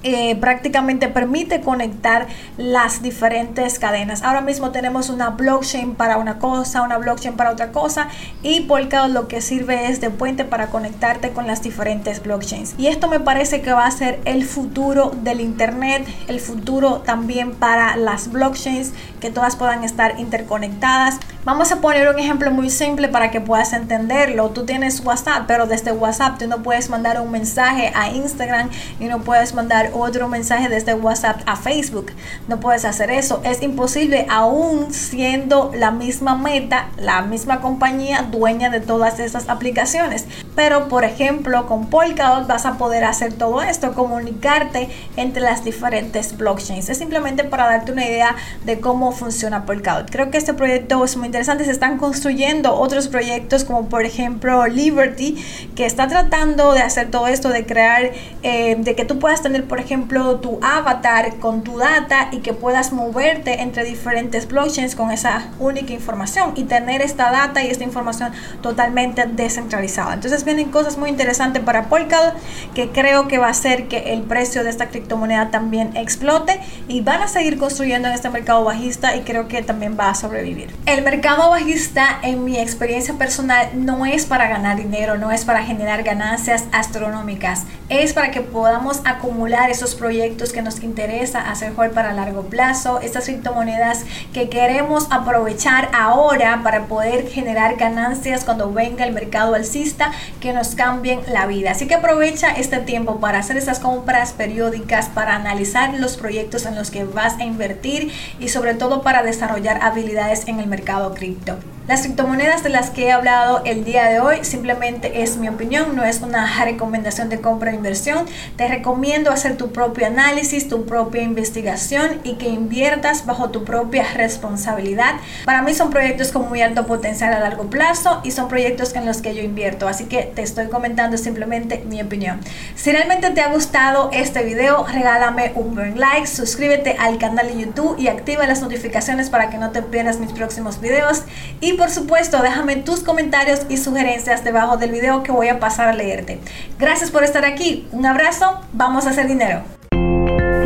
eh, 0.04 0.36
prácticamente 0.36 1.08
permite 1.08 1.62
conectar 1.62 2.28
las 2.58 3.02
diferentes 3.02 3.80
cadenas. 3.80 4.22
Ahora 4.24 4.42
mismo 4.42 4.72
tenemos 4.72 5.10
una 5.10 5.30
blockchain 5.30 5.96
para 5.96 6.18
una 6.18 6.40
cosa, 6.40 6.82
una 6.82 6.98
blockchain 6.98 7.36
para 7.36 7.52
otra 7.52 7.72
cosa 7.72 8.10
y 8.42 8.62
Polkadot 8.62 9.12
lo 9.12 9.28
que 9.28 9.42
sirve 9.42 9.90
es 9.90 10.02
de 10.02 10.10
puente 10.10 10.46
para 10.46 10.68
conectarte 10.68 11.32
con 11.32 11.48
las 11.48 11.62
diferentes 11.62 12.22
blockchains. 12.22 12.76
Y 12.78 12.88
esto 12.88 13.08
me 13.08 13.20
parece 13.20 13.62
que 13.62 13.74
va 13.74 13.86
a 13.86 13.92
ser 13.92 14.20
el 14.26 14.46
futuro 14.46 15.12
del 15.24 15.42
internet, 15.42 16.06
el 16.28 16.40
futuro 16.40 17.02
también 17.06 17.54
para 17.54 17.96
las 17.96 18.32
blockchains 18.32 18.94
que 19.20 19.32
todas 19.32 19.56
puedan 19.56 19.84
estar 19.84 20.20
interconectadas. 20.20 21.20
Vamos 21.46 21.72
a 21.72 21.82
poner 21.82 22.08
un 22.10 22.20
ejemplo 22.20 22.52
muy 22.52 22.70
simple 22.70 23.10
para 23.10 23.32
que 23.32 23.42
puedas 23.42 23.74
entenderlo. 23.74 24.50
Tú 24.50 24.66
tienes 24.66 25.02
WhatsApp, 25.06 25.44
pero 25.48 25.66
desde 25.66 25.92
WhatsApp 25.92 26.38
tú 26.40 26.48
no 26.48 26.64
puedes 26.64 26.90
mandar 26.90 27.20
un 27.20 27.32
mensaje 27.32 27.92
a 27.96 28.10
Instagram 28.10 28.70
y 29.00 29.06
no 29.06 29.20
puedes 29.20 29.54
mandar 29.54 29.92
otro 29.94 30.28
mensaje 30.28 30.70
desde 30.70 30.94
WhatsApp 30.94 31.42
a 31.46 31.56
Facebook. 31.56 32.12
No 32.48 32.60
puedes 32.60 32.86
hacer 32.86 33.12
eso. 33.12 33.42
Es 33.44 33.62
imposible 33.62 34.26
aún 34.30 34.94
siendo 34.94 35.72
la 35.76 35.92
misma 35.92 36.36
meta, 36.36 36.90
la 36.98 37.22
misma 37.22 37.62
compañía 37.62 38.28
dueña 38.32 38.70
de 38.70 38.80
todas 38.80 39.20
esas 39.20 39.50
aplicaciones. 39.50 40.26
Pero 40.56 40.88
por 40.88 41.04
ejemplo 41.04 41.66
con 41.66 41.90
Polkadot 41.90 42.48
vas 42.48 42.66
a 42.66 42.78
poder 42.78 43.04
hacer 43.04 43.34
todo 43.34 43.62
esto, 43.62 43.94
comunicarte 43.94 44.90
entre 45.18 45.42
las 45.42 45.64
diferentes 45.64 46.38
blockchains. 46.38 46.90
Es 46.90 46.98
simplemente 46.98 47.44
para 47.44 47.66
darte 47.66 47.92
una 47.92 48.06
idea 48.06 48.36
de 48.66 48.80
cómo 48.80 49.12
funciona 49.12 49.66
Polkadot. 49.66 50.12
Creo 50.12 50.30
que 50.30 50.38
este 50.38 50.54
proyecto 50.54 51.04
es 51.04 51.18
muy 51.18 51.26
interesante. 51.28 51.66
Se 51.66 51.72
están 51.72 51.98
construyendo 51.98 52.76
otros 52.76 53.08
proyectos 53.08 53.64
como 53.64 53.90
por 53.90 54.06
ejemplo 54.06 54.68
Liberty 54.68 55.44
que 55.76 55.86
está 55.86 56.08
tratando 56.08 56.74
de 56.74 56.82
hacer 56.82 57.10
todo 57.10 57.28
esto, 57.28 57.50
de 57.50 57.66
crear, 57.66 58.12
eh, 58.44 58.76
de 58.78 58.96
que 58.96 59.06
tú 59.06 59.20
puedas 59.20 59.42
tener 59.42 59.64
por 59.68 59.80
ejemplo, 59.80 60.40
tu 60.40 60.60
avatar 60.62 61.38
con 61.40 61.64
tu 61.64 61.78
data 61.78 62.30
y 62.32 62.40
que 62.40 62.54
puedas 62.54 62.92
moverte 62.94 63.62
entre 63.62 63.84
diferentes 63.84 64.48
blockchains 64.48 64.96
con 64.96 65.12
esa 65.12 65.50
única 65.60 65.94
información 65.94 66.54
y 66.56 66.64
tener 66.64 67.02
esta 67.02 67.32
data 67.32 67.64
y 67.64 67.68
esta 67.68 67.84
información 67.84 68.32
totalmente 68.62 69.26
descentralizada. 69.26 70.14
Entonces 70.14 70.43
pues 70.44 70.56
vienen 70.56 70.72
cosas 70.72 70.98
muy 70.98 71.10
interesantes 71.10 71.64
para 71.64 71.86
Polkadot 71.86 72.34
que 72.76 72.90
creo 72.90 73.28
que 73.28 73.38
va 73.38 73.48
a 73.48 73.52
hacer 73.52 73.88
que 73.88 74.14
el 74.14 74.24
precio 74.24 74.64
de 74.64 74.70
esta 74.70 74.90
criptomoneda 74.90 75.52
también 75.52 75.96
explote 75.96 76.60
y 76.88 77.02
van 77.02 77.22
a 77.22 77.28
seguir 77.28 77.58
construyendo 77.58 78.08
en 78.08 78.14
este 78.14 78.30
mercado 78.30 78.64
bajista 78.64 79.16
y 79.16 79.22
creo 79.22 79.48
que 79.48 79.62
también 79.62 79.98
va 80.00 80.10
a 80.10 80.16
sobrevivir. 80.16 80.76
El 80.86 81.04
mercado 81.04 81.50
bajista 81.50 82.20
en 82.24 82.44
mi 82.44 82.58
experiencia 82.58 83.14
personal 83.14 83.70
no 83.74 84.06
es 84.06 84.26
para 84.26 84.48
ganar 84.48 84.78
dinero, 84.78 85.18
no 85.18 85.32
es 85.32 85.46
para 85.46 85.64
generar 85.64 86.04
ganancias 86.04 86.66
astronómicas, 86.72 87.64
es 87.90 88.14
para 88.14 88.32
que 88.32 88.42
podamos 88.42 89.02
acumular 89.06 89.70
esos 89.70 89.96
proyectos 89.96 90.52
que 90.52 90.62
nos 90.62 90.82
interesa 90.84 91.50
hacer 91.50 91.74
hold 91.78 91.94
para 91.94 92.14
largo 92.14 92.44
plazo, 92.44 93.00
estas 93.00 93.26
criptomonedas 93.26 94.04
que 94.34 94.50
queremos 94.50 95.08
aprovechar 95.10 95.90
ahora 95.94 96.62
para 96.64 96.86
poder 96.86 97.30
generar 97.30 97.76
ganancias 97.76 98.44
cuando 98.44 98.74
venga 98.74 99.06
el 99.06 99.14
mercado 99.14 99.56
alcista 99.56 100.12
que 100.44 100.52
nos 100.52 100.76
cambien 100.76 101.22
la 101.32 101.48
vida. 101.48 101.72
Así 101.72 101.88
que 101.88 101.96
aprovecha 101.96 102.52
este 102.52 102.80
tiempo 102.80 103.22
para 103.22 103.40
hacer 103.40 103.56
esas 103.56 103.80
compras 103.80 104.34
periódicas, 104.34 105.08
para 105.08 105.38
analizar 105.38 105.94
los 105.94 106.18
proyectos 106.18 106.66
en 106.66 106.76
los 106.76 106.92
que 106.92 107.06
vas 107.06 107.40
a 107.40 107.46
invertir 107.46 108.12
y 108.42 108.50
sobre 108.50 108.74
todo 108.74 109.04
para 109.04 109.24
desarrollar 109.24 109.80
habilidades 109.82 110.50
en 110.50 110.60
el 110.60 110.68
mercado 110.68 111.14
cripto. 111.14 111.58
Las 111.86 112.04
criptomonedas 112.04 112.64
de 112.64 112.70
las 112.70 112.92
que 112.92 113.08
he 113.08 113.12
hablado 113.12 113.62
el 113.66 113.84
día 113.84 114.06
de 114.06 114.22
hoy 114.22 114.46
simplemente 114.46 115.22
es 115.22 115.36
mi 115.36 115.50
opinión, 115.50 115.98
no 115.98 116.06
es 116.06 116.22
una 116.22 116.48
recomendación 116.64 117.28
de 117.28 117.42
compra 117.42 117.72
o 117.72 117.76
inversión. 117.76 118.26
Te 118.56 118.70
recomiendo 118.70 119.32
hacer 119.32 119.58
tu 119.58 119.74
propio 119.74 120.08
análisis, 120.08 120.70
tu 120.70 120.86
propia 120.86 121.24
investigación 121.24 122.22
y 122.24 122.36
que 122.36 122.48
inviertas 122.48 123.26
bajo 123.26 123.50
tu 123.50 123.66
propia 123.66 124.06
responsabilidad. 124.14 125.16
Para 125.44 125.62
mí 125.62 125.74
son 125.74 125.90
proyectos 125.90 126.32
con 126.32 126.48
muy 126.48 126.62
alto 126.62 126.86
potencial 126.86 127.34
a 127.34 127.42
largo 127.42 127.70
plazo 127.70 128.22
y 128.24 128.32
son 128.32 128.48
proyectos 128.48 128.96
en 128.96 129.06
los 129.06 129.22
que 129.22 129.36
yo 129.36 129.42
invierto, 129.42 129.90
así 129.90 130.06
que 130.06 130.24
te 130.24 130.42
estoy 130.42 130.68
comentando 130.68 131.18
simplemente 131.18 131.84
mi 131.86 132.02
opinión. 132.02 132.40
Si 132.76 132.94
realmente 132.94 133.30
te 133.32 133.42
ha 133.42 133.52
gustado 133.52 134.10
este 134.14 134.46
video, 134.46 134.86
regálame 134.86 135.52
un 135.56 135.76
buen 135.76 136.00
like, 136.00 136.28
suscríbete 136.28 136.96
al 136.98 137.18
canal 137.18 137.48
de 137.48 137.60
YouTube 137.60 137.98
y 138.00 138.08
activa 138.08 138.48
las 138.48 138.62
notificaciones 138.62 139.30
para 139.30 139.50
que 139.50 139.58
no 139.58 139.72
te 139.72 139.82
pierdas 139.82 140.22
mis 140.22 140.32
próximos 140.32 140.80
videos 140.80 141.24
y 141.60 141.73
por 141.74 141.90
supuesto, 141.90 142.42
déjame 142.42 142.78
tus 142.78 143.02
comentarios 143.02 143.62
y 143.70 143.78
sugerencias 143.78 144.44
debajo 144.44 144.78
del 144.78 144.92
video 144.92 145.24
que 145.24 145.32
voy 145.32 145.50
a 145.50 145.60
pasar 145.60 145.88
a 145.88 145.94
leerte. 145.94 146.40
Gracias 146.80 147.12
por 147.12 147.24
estar 147.24 147.46
aquí. 147.46 147.88
Un 147.92 148.06
abrazo. 148.06 148.62
Vamos 148.74 149.06
a 149.06 149.12
hacer 149.12 149.28
dinero. 149.28 149.62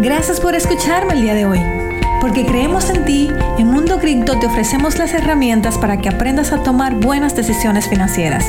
Gracias 0.01 0.39
por 0.39 0.55
escucharme 0.55 1.13
el 1.13 1.21
día 1.21 1.33
de 1.33 1.45
hoy. 1.45 1.59
Porque 2.21 2.45
creemos 2.45 2.89
en 2.89 3.05
ti, 3.05 3.29
en 3.57 3.67
Mundo 3.67 3.99
Cripto 3.99 4.39
te 4.39 4.47
ofrecemos 4.47 4.97
las 4.97 5.13
herramientas 5.13 5.77
para 5.77 5.97
que 5.97 6.09
aprendas 6.09 6.51
a 6.51 6.63
tomar 6.63 6.95
buenas 6.95 7.35
decisiones 7.35 7.87
financieras. 7.87 8.45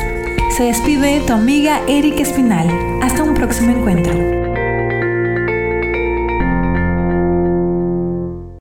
Se 0.56 0.64
despide 0.64 1.20
tu 1.26 1.34
amiga 1.34 1.80
Erika 1.86 2.22
Espinal. 2.22 2.68
Hasta 3.02 3.22
un 3.22 3.34
próximo 3.34 3.70
encuentro. 3.70 4.37